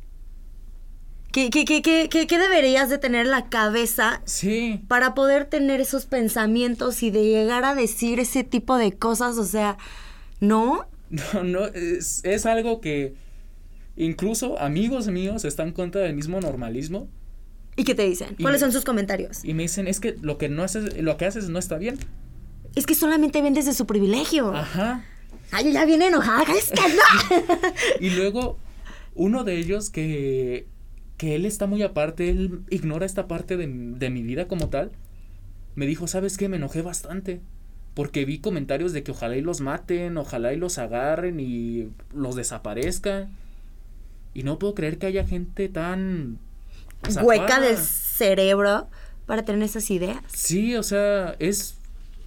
[1.33, 4.83] ¿Qué, qué, qué, qué, qué deberías de tener la cabeza sí.
[4.87, 9.38] para poder tener esos pensamientos y de llegar a decir ese tipo de cosas?
[9.38, 9.78] O sea,
[10.40, 10.87] ¿no?
[11.35, 13.14] No, no, es, es algo que
[13.96, 17.07] incluso amigos míos están en contra del mismo normalismo
[17.83, 18.37] ¿Y qué te dicen?
[18.40, 19.45] ¿Cuáles son sus comentarios?
[19.45, 21.99] Y me dicen, es que lo que no haces, lo que haces no está bien.
[22.77, 24.55] Es que solamente ven desde su privilegio.
[24.55, 25.05] Ajá.
[25.51, 27.57] Ay, ya viene enojada, es que no.
[28.01, 28.57] y luego,
[29.16, 30.68] uno de ellos que,
[31.16, 34.92] que él está muy aparte, él ignora esta parte de, de mi vida como tal,
[35.75, 36.49] me dijo, ¿sabes qué?
[36.49, 37.40] Me enojé bastante.
[37.95, 42.37] Porque vi comentarios de que ojalá y los maten, ojalá y los agarren y los
[42.37, 43.33] desaparezcan.
[44.35, 46.38] Y no puedo creer que haya gente tan
[47.23, 48.88] hueca del cerebro
[49.27, 50.19] para tener esas ideas.
[50.29, 51.77] Sí, o sea, es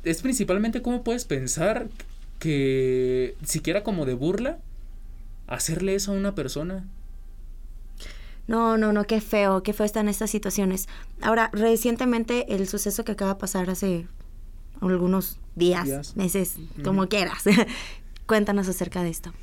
[0.05, 1.89] es principalmente cómo puedes pensar
[2.39, 4.59] que siquiera como de burla
[5.47, 6.85] hacerle eso a una persona.
[8.47, 10.87] No, no, no, qué feo, qué feo están estas situaciones.
[11.21, 14.07] Ahora, recientemente el suceso que acaba de pasar hace
[14.81, 17.43] algunos días, meses, como quieras.
[18.27, 19.33] Cuéntanos acerca de esto.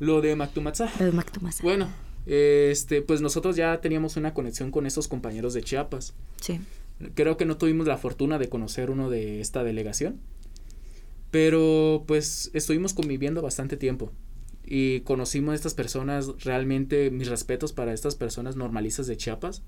[0.00, 0.90] Lo de Mactumatza.
[0.98, 1.62] Lo de Mactumatza.
[1.62, 1.88] Bueno,
[2.26, 6.14] este, pues nosotros ya teníamos una conexión con esos compañeros de Chiapas.
[6.40, 6.60] Sí.
[7.14, 10.20] Creo que no tuvimos la fortuna de conocer uno de esta delegación.
[11.30, 14.12] Pero pues estuvimos conviviendo bastante tiempo
[14.64, 19.62] y conocimos a estas personas, realmente mis respetos para estas personas normalistas de Chiapas.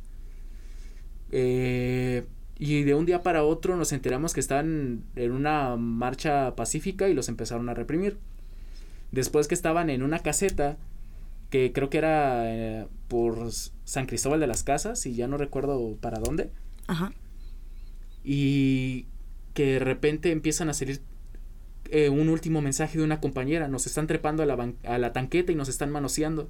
[1.31, 2.25] Eh,
[2.59, 7.15] y de un día para otro nos enteramos que están en una marcha pacífica y
[7.15, 8.19] los empezaron a reprimir.
[9.11, 10.77] Después que estaban en una caseta,
[11.51, 13.51] que creo que era eh, por
[13.85, 16.51] San Cristóbal de las Casas, y ya no recuerdo para dónde.
[16.87, 17.13] Ajá.
[18.25, 19.07] Y
[19.55, 21.01] que de repente empiezan a salir
[21.91, 23.69] eh, un último mensaje de una compañera.
[23.69, 26.49] Nos están trepando a la, a la tanqueta y nos están manoseando.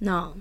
[0.00, 0.34] No.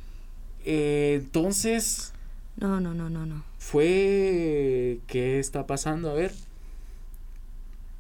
[0.66, 2.14] Eh, entonces.
[2.58, 3.44] No, no, no, no, no.
[3.58, 5.00] Fue.
[5.08, 6.10] ¿Qué está pasando?
[6.10, 6.34] A ver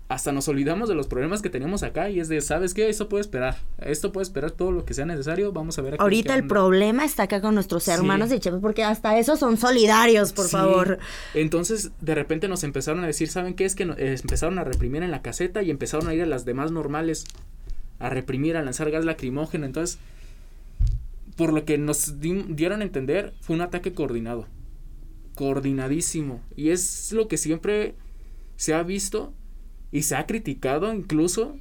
[0.10, 2.90] hasta nos olvidamos de los problemas que teníamos acá y es de, ¿sabes qué?
[2.90, 3.58] Esto puede esperar.
[3.80, 5.52] Esto puede esperar todo lo que sea necesario.
[5.54, 5.96] Vamos a ver.
[5.96, 9.58] Aquí Ahorita el problema está acá con nuestros hermanos de Chiapas porque hasta eso son
[9.58, 11.00] solidarios, por favor.
[11.34, 13.66] Entonces, de repente nos empezaron a decir, ¿saben qué?
[13.66, 16.46] Es que eh, empezaron a reprimir en la caseta y empezaron a ir a las
[16.46, 17.26] demás normales
[18.00, 19.66] a reprimir, a lanzar gas lacrimógeno.
[19.66, 19.98] Entonces,
[21.38, 24.48] por lo que nos dieron a entender, fue un ataque coordinado.
[25.36, 26.42] Coordinadísimo.
[26.56, 27.96] Y es lo que siempre
[28.58, 29.34] se ha visto
[29.94, 31.56] y se ha criticado incluso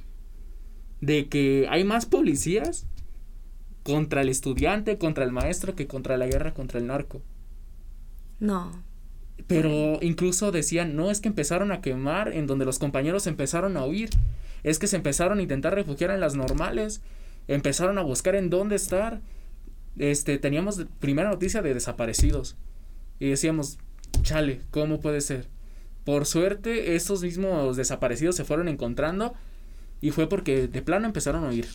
[1.01, 2.87] de que hay más policías
[3.83, 7.21] contra el estudiante, contra el maestro, que contra la guerra contra el narco.
[8.39, 8.71] No.
[9.45, 13.85] Pero incluso decían, no, es que empezaron a quemar en donde los compañeros empezaron a
[13.85, 14.09] huir.
[14.63, 17.01] Es que se empezaron a intentar refugiar en las normales.
[17.47, 19.21] Empezaron a buscar en dónde estar.
[19.99, 22.55] Este, teníamos primera noticia de desaparecidos.
[23.19, 23.77] Y decíamos,
[24.23, 25.47] chale, ¿cómo puede ser?
[26.03, 29.33] Por suerte, estos mismos desaparecidos se fueron encontrando
[30.01, 31.67] y fue porque de plano empezaron a huir.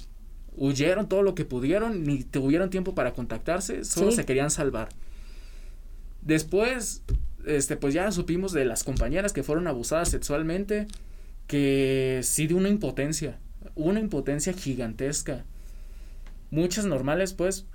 [0.56, 4.88] Huyeron todo lo que pudieron, ni tuvieron tiempo para contactarse, solo se querían salvar.
[6.20, 7.02] Después,
[7.46, 10.86] este, pues ya supimos de las compañeras que fueron abusadas sexualmente,
[11.46, 13.38] que sí de una impotencia,
[13.74, 15.44] una impotencia gigantesca.
[16.50, 17.66] Muchas normales, pues,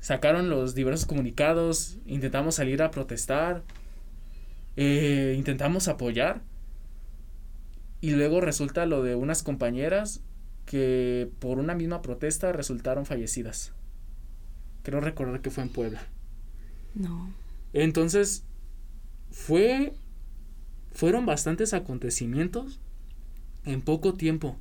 [0.00, 3.62] sacaron los diversos comunicados, intentamos salir a protestar,
[4.76, 6.42] eh, intentamos apoyar
[8.00, 10.20] y luego resulta lo de unas compañeras
[10.66, 13.72] que por una misma protesta resultaron fallecidas.
[14.82, 16.02] Creo recordar que fue en Puebla.
[16.94, 17.32] No.
[17.72, 18.44] Entonces,
[19.30, 19.94] fue.
[20.92, 22.78] Fueron bastantes acontecimientos
[23.64, 24.56] en poco tiempo.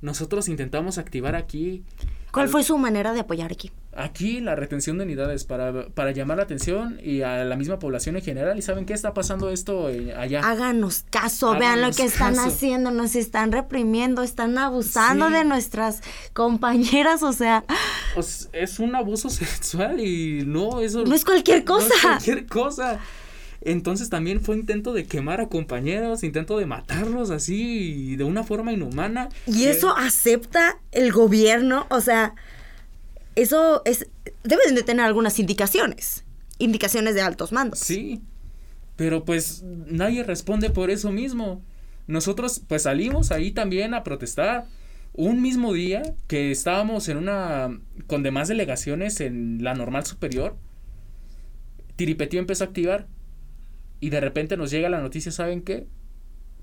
[0.00, 1.84] Nosotros intentamos activar aquí.
[2.32, 3.70] ¿Cuál fue su manera de apoyar aquí?
[3.94, 8.16] Aquí la retención de unidades para, para llamar la atención y a la misma población
[8.16, 8.58] en general.
[8.58, 10.40] ¿Y saben qué está pasando esto eh, allá?
[10.40, 16.00] Háganos caso, vean lo que están haciendo, nos están reprimiendo, están abusando de nuestras
[16.32, 17.64] compañeras, o sea.
[18.14, 21.04] Pues es un abuso sexual y no, eso.
[21.04, 21.88] No es cualquier cosa.
[21.88, 23.00] No es cualquier cosa.
[23.64, 28.72] Entonces también fue intento de quemar a compañeros, intento de matarlos así de una forma
[28.72, 29.28] inhumana.
[29.46, 32.34] Y eso acepta el gobierno, o sea,
[33.34, 34.06] eso es
[34.44, 36.24] deben de tener algunas indicaciones,
[36.58, 37.78] indicaciones de altos mandos.
[37.78, 38.20] Sí.
[38.96, 41.62] Pero pues nadie responde por eso mismo.
[42.06, 44.66] Nosotros pues salimos ahí también a protestar.
[45.14, 50.56] Un mismo día que estábamos en una con demás delegaciones en la normal superior,
[51.96, 53.06] Tiripetío empezó a activar
[54.00, 55.86] y de repente nos llega la noticia, ¿saben qué?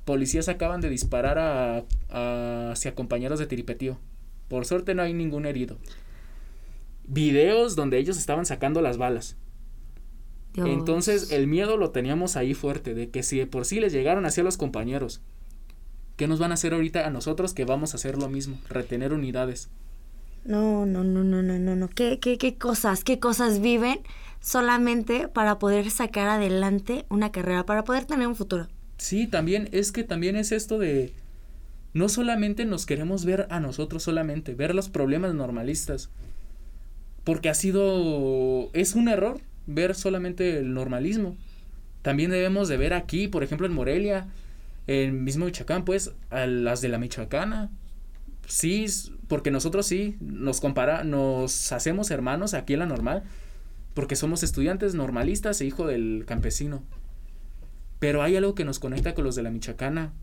[0.03, 3.99] Policías acaban de disparar a, hacia compañeros de Tiripetío.
[4.47, 5.77] Por suerte no hay ningún herido.
[7.09, 9.35] Videos donde ellos estaban sacando las balas.
[10.55, 14.25] Entonces el miedo lo teníamos ahí fuerte, de que si de por sí les llegaron
[14.25, 15.21] hacia los compañeros,
[16.15, 18.57] ¿qué nos van a hacer ahorita a nosotros que vamos a hacer lo mismo?
[18.69, 19.69] Retener unidades.
[20.45, 21.89] No, no, no, no, no, no, no.
[21.89, 23.99] ¿Qué, qué, qué cosas, qué cosas viven
[24.39, 28.67] solamente para poder sacar adelante una carrera, para poder tener un futuro.
[28.97, 31.13] Sí, también es que también es esto de
[31.93, 36.09] no solamente nos queremos ver a nosotros solamente, ver los problemas normalistas.
[37.23, 41.35] Porque ha sido es un error ver solamente el normalismo.
[42.01, 44.27] También debemos de ver aquí, por ejemplo, en Morelia,
[44.87, 47.69] en mismo Michoacán, pues a las de la Michoacana.
[48.47, 48.85] Sí,
[49.27, 53.23] porque nosotros sí nos compara nos hacemos hermanos aquí en la normal
[53.93, 56.83] porque somos estudiantes normalistas e hijo del campesino.
[57.99, 60.13] Pero hay algo que nos conecta con los de la Michoacana,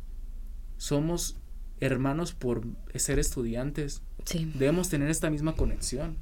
[0.78, 1.36] somos
[1.80, 4.02] hermanos por ser estudiantes.
[4.24, 4.50] Sí.
[4.54, 6.16] Debemos tener esta misma conexión.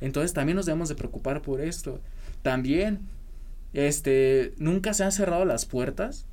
[0.00, 2.00] Entonces también nos debemos de preocupar por esto.
[2.42, 3.00] También,
[3.72, 6.26] este, nunca se han cerrado las puertas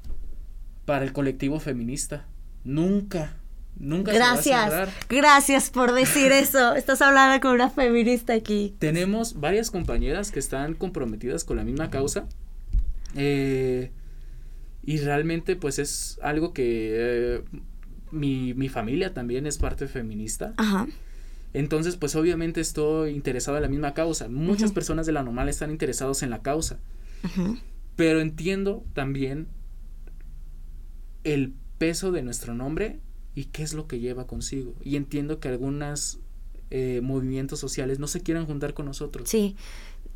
[0.86, 2.26] para el colectivo feminista.
[2.64, 3.38] Nunca.
[3.76, 4.90] Nunca gracias, se va a cerrar.
[5.10, 6.76] Gracias por decir eso.
[6.76, 8.76] Estás hablando con una feminista aquí.
[8.80, 12.26] Tenemos varias compañeras que están comprometidas con la misma causa.
[13.16, 13.92] Eh,
[14.86, 17.44] y realmente pues es algo que eh,
[18.12, 20.54] mi, mi, familia también es parte feminista.
[20.58, 20.88] Ajá.
[21.54, 24.28] Entonces pues obviamente estoy interesado en la misma causa.
[24.28, 24.76] Muchas uh -huh.
[24.76, 26.80] personas de la normal están interesados en la causa.
[27.24, 27.62] Uh -huh.
[27.96, 29.48] Pero entiendo también
[31.24, 33.00] el peso de nuestro nombre
[33.36, 34.76] y qué es lo que lleva consigo.
[34.84, 36.20] Y entiendo que algunos
[36.70, 39.30] eh, movimientos sociales no se quieran juntar con nosotros.
[39.30, 39.56] Sí,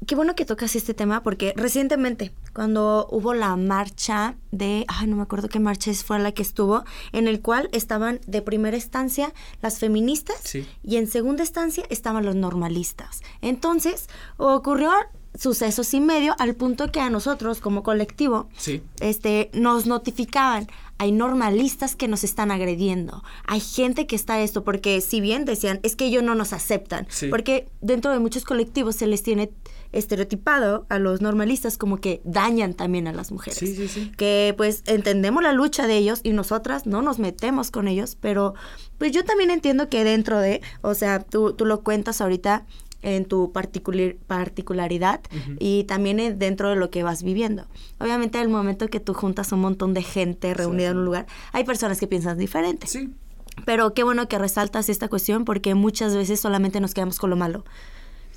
[0.06, 5.18] qué bueno que tocas este tema porque recientemente cuando hubo la marcha de, ay no
[5.18, 9.34] me acuerdo qué marcha fue la que estuvo, en el cual estaban de primera instancia
[9.62, 10.68] las feministas sí.
[10.84, 13.22] y en segunda instancia estaban los normalistas.
[13.42, 14.08] Entonces
[14.38, 14.92] ocurrió
[15.38, 18.82] sucesos y medio al punto que a nosotros como colectivo sí.
[19.00, 20.68] este nos notificaban
[21.00, 25.80] hay normalistas que nos están agrediendo, hay gente que está esto, porque si bien decían,
[25.84, 27.28] es que ellos no nos aceptan, sí.
[27.28, 29.52] porque dentro de muchos colectivos se les tiene
[29.94, 33.60] estereotipado a los normalistas como que dañan también a las mujeres.
[33.60, 34.12] Sí.
[34.18, 38.54] Que pues entendemos la lucha de ellos y nosotras no nos metemos con ellos, pero
[38.98, 42.66] pues yo también entiendo que dentro de, o sea, tú, tú lo cuentas ahorita
[43.02, 45.58] en tu particular, particularidad uh -huh.
[45.60, 47.68] y también dentro de lo que vas viviendo.
[48.00, 51.28] Obviamente, al momento que tú juntas un montón de gente reunida sí, en un lugar,
[51.52, 52.88] hay personas que piensan diferente.
[52.88, 53.10] Sí.
[53.66, 57.36] Pero qué bueno que resaltas esta cuestión porque muchas veces solamente nos quedamos con lo
[57.36, 57.64] malo.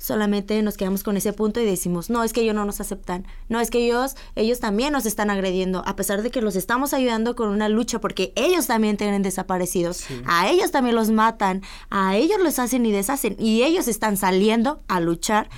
[0.01, 3.27] Solamente nos quedamos con ese punto y decimos, no, es que ellos no nos aceptan.
[3.49, 6.95] No, es que ellos, ellos también nos están agrediendo, a pesar de que los estamos
[6.95, 9.97] ayudando con una lucha porque ellos también tienen desaparecidos.
[9.97, 10.19] Sí.
[10.25, 13.35] A ellos también los matan, a ellos los hacen y deshacen.
[13.37, 15.51] Y ellos están saliendo a luchar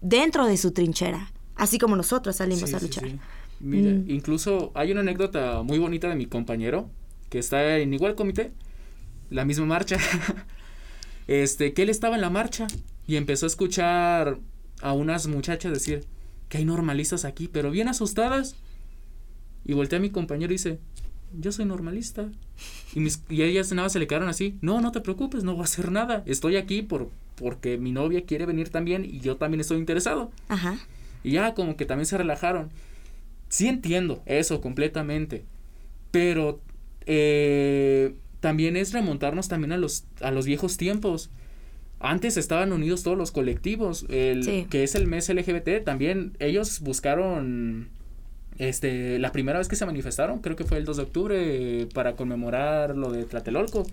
[0.00, 3.08] dentro de su trinchera, así como nosotros salimos sí, a luchar.
[3.08, 3.18] Sí,
[3.58, 4.08] Mira, mm.
[4.08, 6.88] incluso hay una anécdota muy bonita de mi compañero
[7.28, 8.52] que está en igual comité,
[9.30, 9.96] la misma marcha.
[11.26, 12.68] este, que él estaba en la marcha
[13.10, 14.38] y empezó a escuchar
[14.80, 16.04] a unas muchachas decir
[16.48, 18.54] que hay normalistas aquí, pero bien asustadas.
[19.64, 20.78] Y volteé a mi compañero y dice,
[21.36, 22.28] yo soy normalista.
[22.94, 25.62] Y, mis, y ellas nada se le quedaron así, no, no te preocupes, no voy
[25.62, 26.22] a hacer nada.
[26.24, 30.30] Estoy aquí por, porque mi novia quiere venir también y yo también estoy interesado.
[30.46, 30.78] Ajá.
[31.24, 32.70] Y ya como que también se relajaron.
[33.48, 35.44] Sí entiendo eso completamente,
[36.12, 36.60] pero
[37.06, 41.28] eh, también es remontarnos también a los, a los viejos tiempos.
[42.02, 44.66] Antes estaban unidos todos los colectivos, el Sí.
[44.70, 47.88] que es el mes LGBT, también ellos buscaron
[48.58, 52.16] este la primera vez que se manifestaron, creo que fue el 2 de octubre para
[52.16, 53.86] conmemorar lo de Tlatelolco.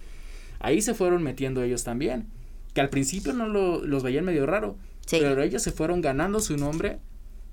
[0.59, 2.25] Ahí se fueron metiendo ellos también,
[2.73, 5.17] que al principio no lo, los veían medio raro, Sí.
[5.21, 6.99] pero ellos se fueron ganando su nombre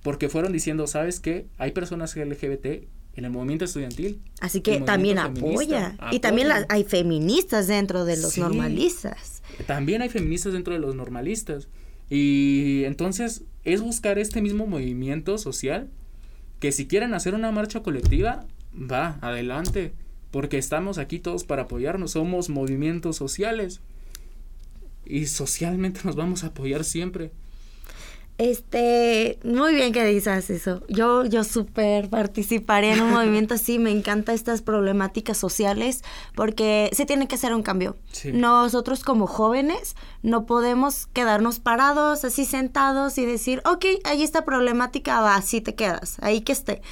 [0.03, 1.47] porque fueron diciendo, ¿sabes qué?
[1.59, 4.21] Hay personas LGBT en el movimiento estudiantil.
[4.41, 5.97] Así que también apoya.
[6.11, 8.41] Y también las, hay feministas dentro de los Sí.
[8.41, 9.34] normalistas.
[9.67, 11.69] También hay feministas dentro de los normalistas.
[12.11, 15.89] Y entonces es buscar este mismo movimiento social
[16.61, 19.93] que si quieren hacer una marcha colectiva, va, adelante.
[20.31, 23.81] Porque estamos aquí todos para apoyarnos, somos movimientos sociales.
[25.07, 27.31] Y socialmente nos vamos a apoyar siempre.
[28.37, 30.83] Este, muy bien que dices eso.
[30.89, 33.79] Yo, yo súper participaría en un movimiento así.
[33.79, 36.03] Me encantan estas problemáticas sociales
[36.35, 37.97] porque se tiene que hacer un cambio.
[38.11, 38.33] Sí.
[38.33, 45.21] Nosotros como jóvenes no podemos quedarnos parados, así sentados y decir, ok, ahí esta problemática
[45.21, 46.83] va, así te quedas, ahí que esté.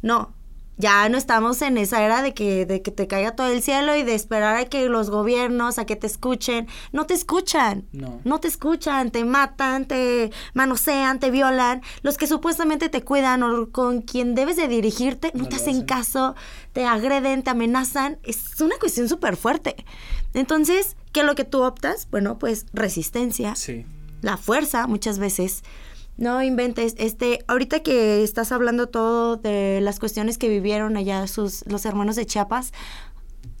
[0.00, 0.32] No,
[0.78, 3.96] ya no estamos en esa era de que, de que te caiga todo el cielo
[3.96, 6.68] y de esperar a que los gobiernos, a que te escuchen.
[6.92, 7.86] No te escuchan.
[7.92, 8.20] No.
[8.24, 11.82] No te escuchan, te matan, te manosean, te violan.
[12.02, 15.82] Los que supuestamente te cuidan o con quien debes de dirigirte no, No te hacen.
[15.84, 16.34] caso,
[16.72, 18.18] te agreden, te amenazan.
[18.22, 19.76] Es una cuestión súper fuerte.
[20.34, 22.08] Entonces, ¿qué es lo que tú optas?
[22.10, 23.84] Bueno, pues resistencia, Sí.
[24.22, 25.62] la fuerza muchas veces.
[26.18, 31.64] No inventes, este, ahorita que estás hablando todo de las cuestiones que vivieron allá sus,
[31.66, 32.72] los hermanos de Chiapas,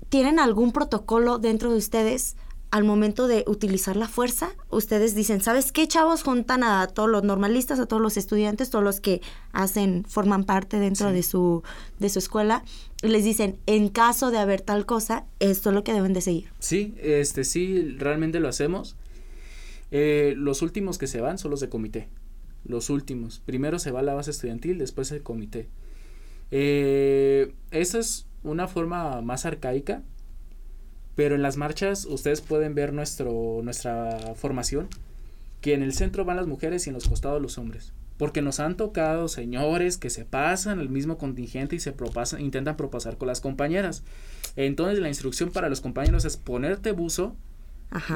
[0.08, 2.36] ¿tienen algún protocolo dentro de ustedes
[2.72, 4.50] al momento de utilizar la fuerza?
[4.70, 6.24] Ustedes dicen, ¿sabes qué, chavos?
[6.24, 10.80] Juntan a todos los normalistas, a todos los estudiantes, todos los que hacen, forman parte
[10.80, 11.14] dentro Sí.
[11.14, 11.62] de su,
[12.00, 12.64] de su escuela,
[13.04, 16.22] y les dicen, en caso de haber tal cosa, esto es lo que deben de
[16.22, 16.50] seguir.
[16.58, 18.96] Sí, este sí, realmente lo hacemos.
[19.92, 22.08] Eh, los últimos que se van son los de comité.
[22.64, 23.40] Los últimos.
[23.44, 25.68] Primero se va la base estudiantil, después el comité.
[26.50, 30.02] Eh, esa es una forma más arcaica
[31.14, 34.88] Pero en las marchas ustedes pueden ver nuestro, nuestra formación,
[35.60, 37.92] que en el centro van las mujeres y en los costados los hombres.
[38.16, 42.76] Porque nos han tocado señores que se pasan el mismo contingente y se propasan, intentan
[42.76, 44.02] propasar con las compañeras.
[44.56, 47.36] Entonces la instrucción para los compañeros es ponerte buzo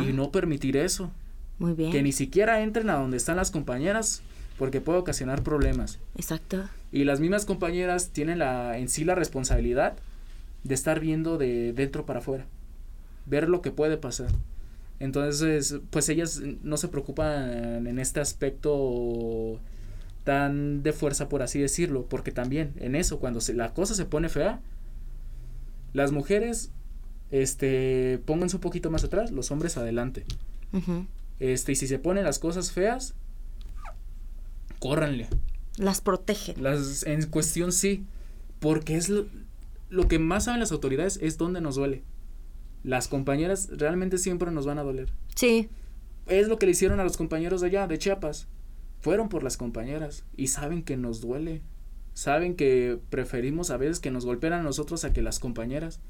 [0.01, 1.13] y no permitir eso.
[1.59, 1.93] Muy bien.
[1.93, 4.23] Que ni siquiera entren a donde están las compañeras
[4.59, 5.99] porque puede ocasionar problemas.
[6.17, 6.69] Exacto.
[6.91, 9.97] Y las mismas compañeras tienen la, en sí la responsabilidad
[10.65, 12.47] de estar viendo de dentro para afuera,
[13.27, 14.29] ver lo que puede pasar.
[15.01, 19.59] Entonces, pues ellas no se preocupan en este aspecto
[20.23, 24.05] tan de fuerza, por así decirlo, porque también en eso, cuando se, la cosa se
[24.05, 24.61] pone fea,
[25.93, 26.71] las mujeres,
[27.33, 30.25] este, pónganse un poquito más atrás, los hombres adelante.
[31.41, 33.15] Este, y si se ponen las cosas feas,
[34.83, 35.29] córranle.
[35.77, 36.61] Las protegen.
[36.61, 38.05] Las, en cuestión sí,
[38.59, 39.27] porque es lo,
[39.91, 42.03] lo que más saben las autoridades es dónde nos duele.
[42.83, 45.13] Las compañeras realmente siempre nos van a doler.
[45.37, 45.69] Sí.
[46.27, 48.49] Es lo que le hicieron a los compañeros de allá, de Chiapas.
[48.99, 51.63] Fueron por las compañeras y saben que nos duele.
[52.13, 56.01] Saben que preferimos a veces que nos golpeen a nosotros a que las compañeras.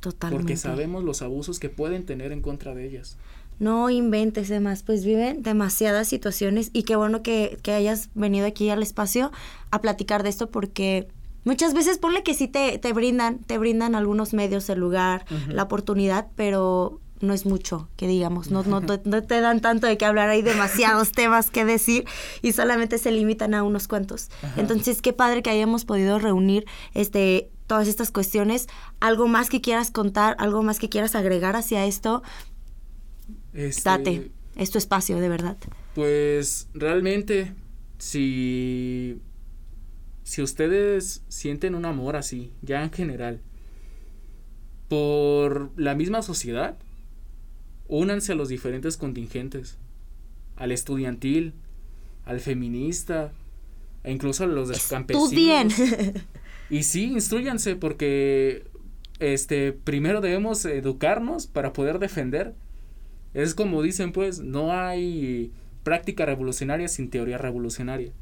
[0.00, 0.42] Totalmente.
[0.42, 3.18] Porque sabemos los abusos que pueden tener en contra de ellas.
[3.58, 8.70] No inventes más, pues viven demasiadas situaciones y qué bueno que, que hayas venido aquí
[8.70, 9.30] al espacio
[9.70, 11.08] a platicar de esto porque
[11.44, 15.64] Muchas veces ponle que sí te, te brindan, te brindan algunos medios, el lugar, la
[15.64, 20.28] oportunidad, pero no es mucho, que digamos, no, no, te, dan tanto de qué hablar,
[20.28, 22.04] hay demasiados temas que decir
[22.42, 24.28] y solamente se limitan a unos cuantos.
[24.56, 28.68] Entonces, qué padre que hayamos podido reunir este todas estas cuestiones.
[29.00, 30.36] ¿Algo más que quieras contar?
[30.38, 32.22] ¿Algo más que quieras agregar hacia esto?
[33.52, 35.56] Este, Date, es tu espacio, de verdad.
[35.94, 37.52] Pues realmente,
[37.98, 39.20] si
[40.24, 43.40] si ustedes sienten un amor así, ya en general,
[44.88, 46.78] por la misma sociedad,
[47.88, 49.78] únanse a los diferentes contingentes,
[50.56, 51.54] al estudiantil,
[52.24, 53.32] al feminista,
[54.04, 55.74] e incluso a los campesinos.
[56.70, 58.64] y sí, instruyanse porque
[59.18, 62.54] este primero debemos educarnos para poder defender.
[63.34, 65.52] Es como dicen pues, no hay
[65.82, 68.12] práctica revolucionaria sin teoría revolucionaria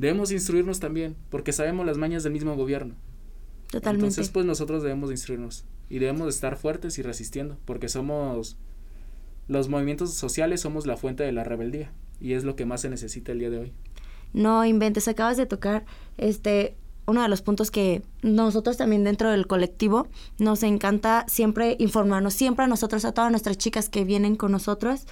[0.00, 2.94] debemos instruirnos también, porque sabemos las mañas del mismo gobierno.
[3.70, 4.06] Totalmente.
[4.06, 8.56] Entonces, pues nosotros debemos instruirnos y debemos estar fuertes y resistiendo, porque somos
[9.46, 12.88] los movimientos sociales, somos la fuente de la rebeldía y es lo que más se
[12.88, 13.72] necesita el día de hoy.
[14.32, 15.84] No inventes, acabas de tocar
[16.16, 16.76] este
[17.10, 20.06] uno de los puntos que nosotros también dentro del colectivo
[20.38, 25.06] nos encanta siempre informarnos, siempre a nosotros, a todas nuestras chicas que vienen con nosotros,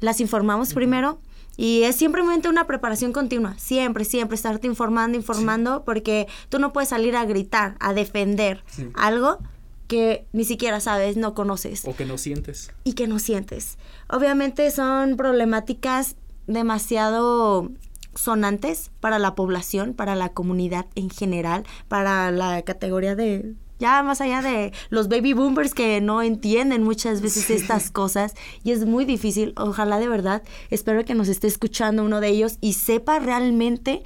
[0.00, 1.18] las informamos primero
[1.56, 6.88] y es simplemente una preparación continua, siempre, siempre estarte informando, informando, porque tú no puedes
[6.88, 8.64] salir a gritar, a defender
[8.94, 9.38] algo
[9.86, 11.84] que ni siquiera sabes, no conoces.
[11.86, 12.72] O que no sientes.
[12.84, 13.76] Y que no sientes.
[14.08, 16.16] Obviamente son problemáticas
[16.46, 17.70] demasiado
[18.14, 24.20] sonantes para la población, para la comunidad en general, para la categoría de ya más
[24.20, 29.04] allá de los baby boomers que no entienden muchas veces estas cosas y es muy
[29.04, 29.54] difícil.
[29.56, 34.04] Ojalá de verdad, espero que nos esté escuchando uno de ellos y sepa realmente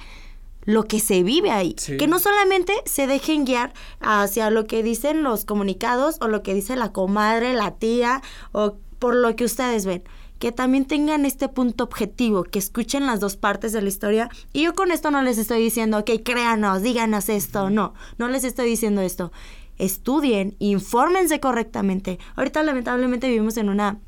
[0.63, 1.75] lo que se vive ahí.
[1.75, 6.55] Que no solamente se dejen guiar hacia lo que dicen los comunicados o lo que
[6.55, 10.03] dice la comadre, la tía o por lo que ustedes ven.
[10.39, 14.29] Que también tengan este punto objetivo, que escuchen las dos partes de la historia.
[14.53, 17.69] Y yo con esto no les estoy diciendo, ok, créanos, díganos esto.
[17.69, 19.31] No, no les estoy diciendo esto
[19.77, 22.19] estudien, infórmense correctamente.
[22.35, 23.99] Ahorita lamentablemente vivimos en una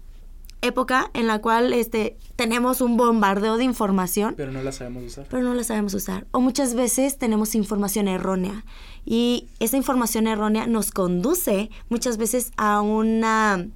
[0.61, 5.25] época en la cual este tenemos un bombardeo de información, pero no la sabemos usar.
[5.30, 8.65] Pero no la sabemos usar o muchas veces tenemos información errónea
[9.05, 13.67] y esa información errónea nos conduce muchas veces a una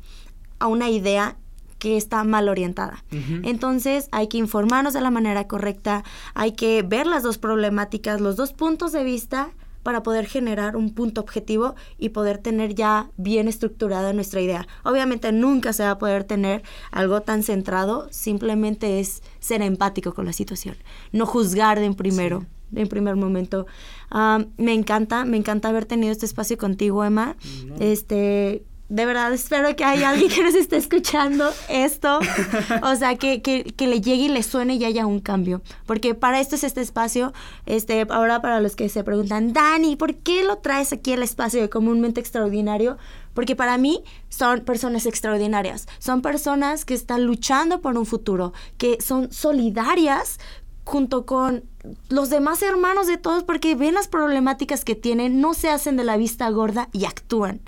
[0.60, 1.38] a una idea
[1.84, 3.04] que está mal orientada.
[3.44, 8.38] Entonces hay que informarnos de la manera correcta, hay que ver las dos problemáticas, los
[8.38, 9.52] dos puntos de vista
[9.84, 14.66] para poder generar un punto objetivo y poder tener ya bien estructurada nuestra idea.
[14.86, 20.26] Obviamente nunca se va a poder tener algo tan centrado, simplemente es ser empático con
[20.26, 20.78] la situación,
[21.12, 22.46] no juzgar de en primero.
[22.74, 23.68] en primer momento.
[24.10, 27.36] Ah, me encanta, me encanta haber tenido este espacio contigo, Emma.
[27.80, 28.64] Este,
[28.94, 32.20] de verdad espero que haya alguien que nos esté escuchando esto,
[32.84, 36.14] o sea, que, que, que, le llegue y le suene y haya un cambio, porque
[36.14, 37.34] para esto es este espacio,
[37.66, 41.60] este, ahora para los que se preguntan, Dani, ¿por qué lo traes aquí al espacio
[41.60, 43.00] de comúnmente extraordinario?
[43.34, 49.02] Porque para mí son personas extraordinarias, son personas que están luchando por un futuro, que
[49.02, 50.40] son solidarias
[50.84, 51.64] junto con
[52.10, 56.04] los demás hermanos de todos porque ven las problemáticas que tienen, no se hacen de
[56.04, 57.62] la vista gorda y actúan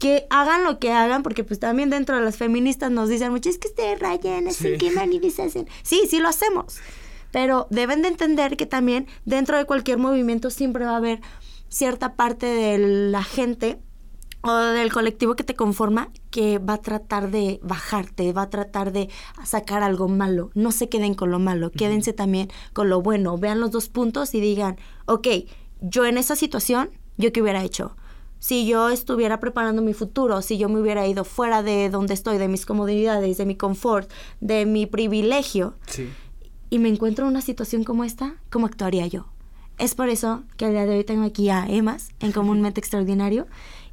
[0.00, 3.50] que hagan lo que hagan, porque pues también dentro de las feministas nos dicen mucho,
[3.50, 4.78] es que ustedes rayan, es Sí.
[4.78, 5.68] que hacen.
[5.82, 6.78] Sí, sí lo hacemos.
[7.30, 11.20] Pero deben de entender que también dentro de cualquier movimiento siempre va a haber
[11.68, 13.78] cierta parte de la gente
[14.42, 18.92] o del colectivo que te conforma que va a tratar de bajarte, va a tratar
[18.92, 19.10] de
[19.44, 20.50] sacar algo malo.
[20.54, 23.36] No se queden con lo malo, quédense también con lo bueno.
[23.36, 25.28] Vean los dos puntos y digan, ok,
[25.82, 27.96] yo en esa situación, ¿yo qué hubiera hecho?
[28.40, 32.38] Si yo estuviera preparando mi futuro, si yo me hubiera ido fuera de donde estoy,
[32.38, 34.10] de mis comodidades, de mi confort,
[34.40, 36.08] de mi privilegio, Sí.
[36.70, 39.26] y me encuentro en una situación como esta, ¿cómo actuaría yo?
[39.78, 43.46] Es por eso que el día de hoy tengo aquí a Emas en Comúnmente Extraordinario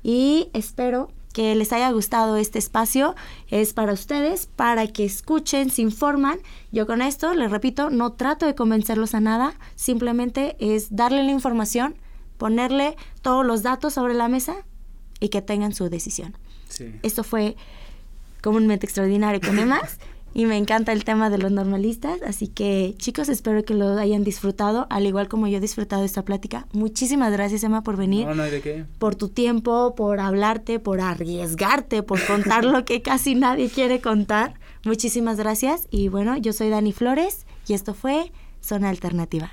[0.04, 3.16] y espero que les haya gustado este espacio.
[3.50, 6.40] Es para ustedes, para que escuchen, se informan.
[6.72, 11.32] Yo con esto, les repito, no trato de convencerlos a nada, simplemente es darle la
[11.32, 11.96] información,
[12.38, 14.56] ponerle todos los datos sobre la mesa
[15.20, 16.38] y que tengan su decisión.
[16.70, 16.94] Sí.
[17.04, 17.56] Esto fue
[18.42, 19.98] comúnmente extraordinario con Emas
[20.34, 24.24] y me encanta el tema de los normalistas, así que chicos espero que lo hayan
[24.24, 26.68] disfrutado, al igual como yo he disfrutado esta plática.
[26.74, 28.86] Muchísimas gracias Emma por venir, No, no hay de qué.
[29.00, 34.54] por tu tiempo, por hablarte, por arriesgarte, por contar lo que casi nadie quiere contar.
[34.86, 38.32] Muchísimas gracias y bueno, yo soy Dani Flores y esto fue
[38.62, 39.52] Zona Alternativa.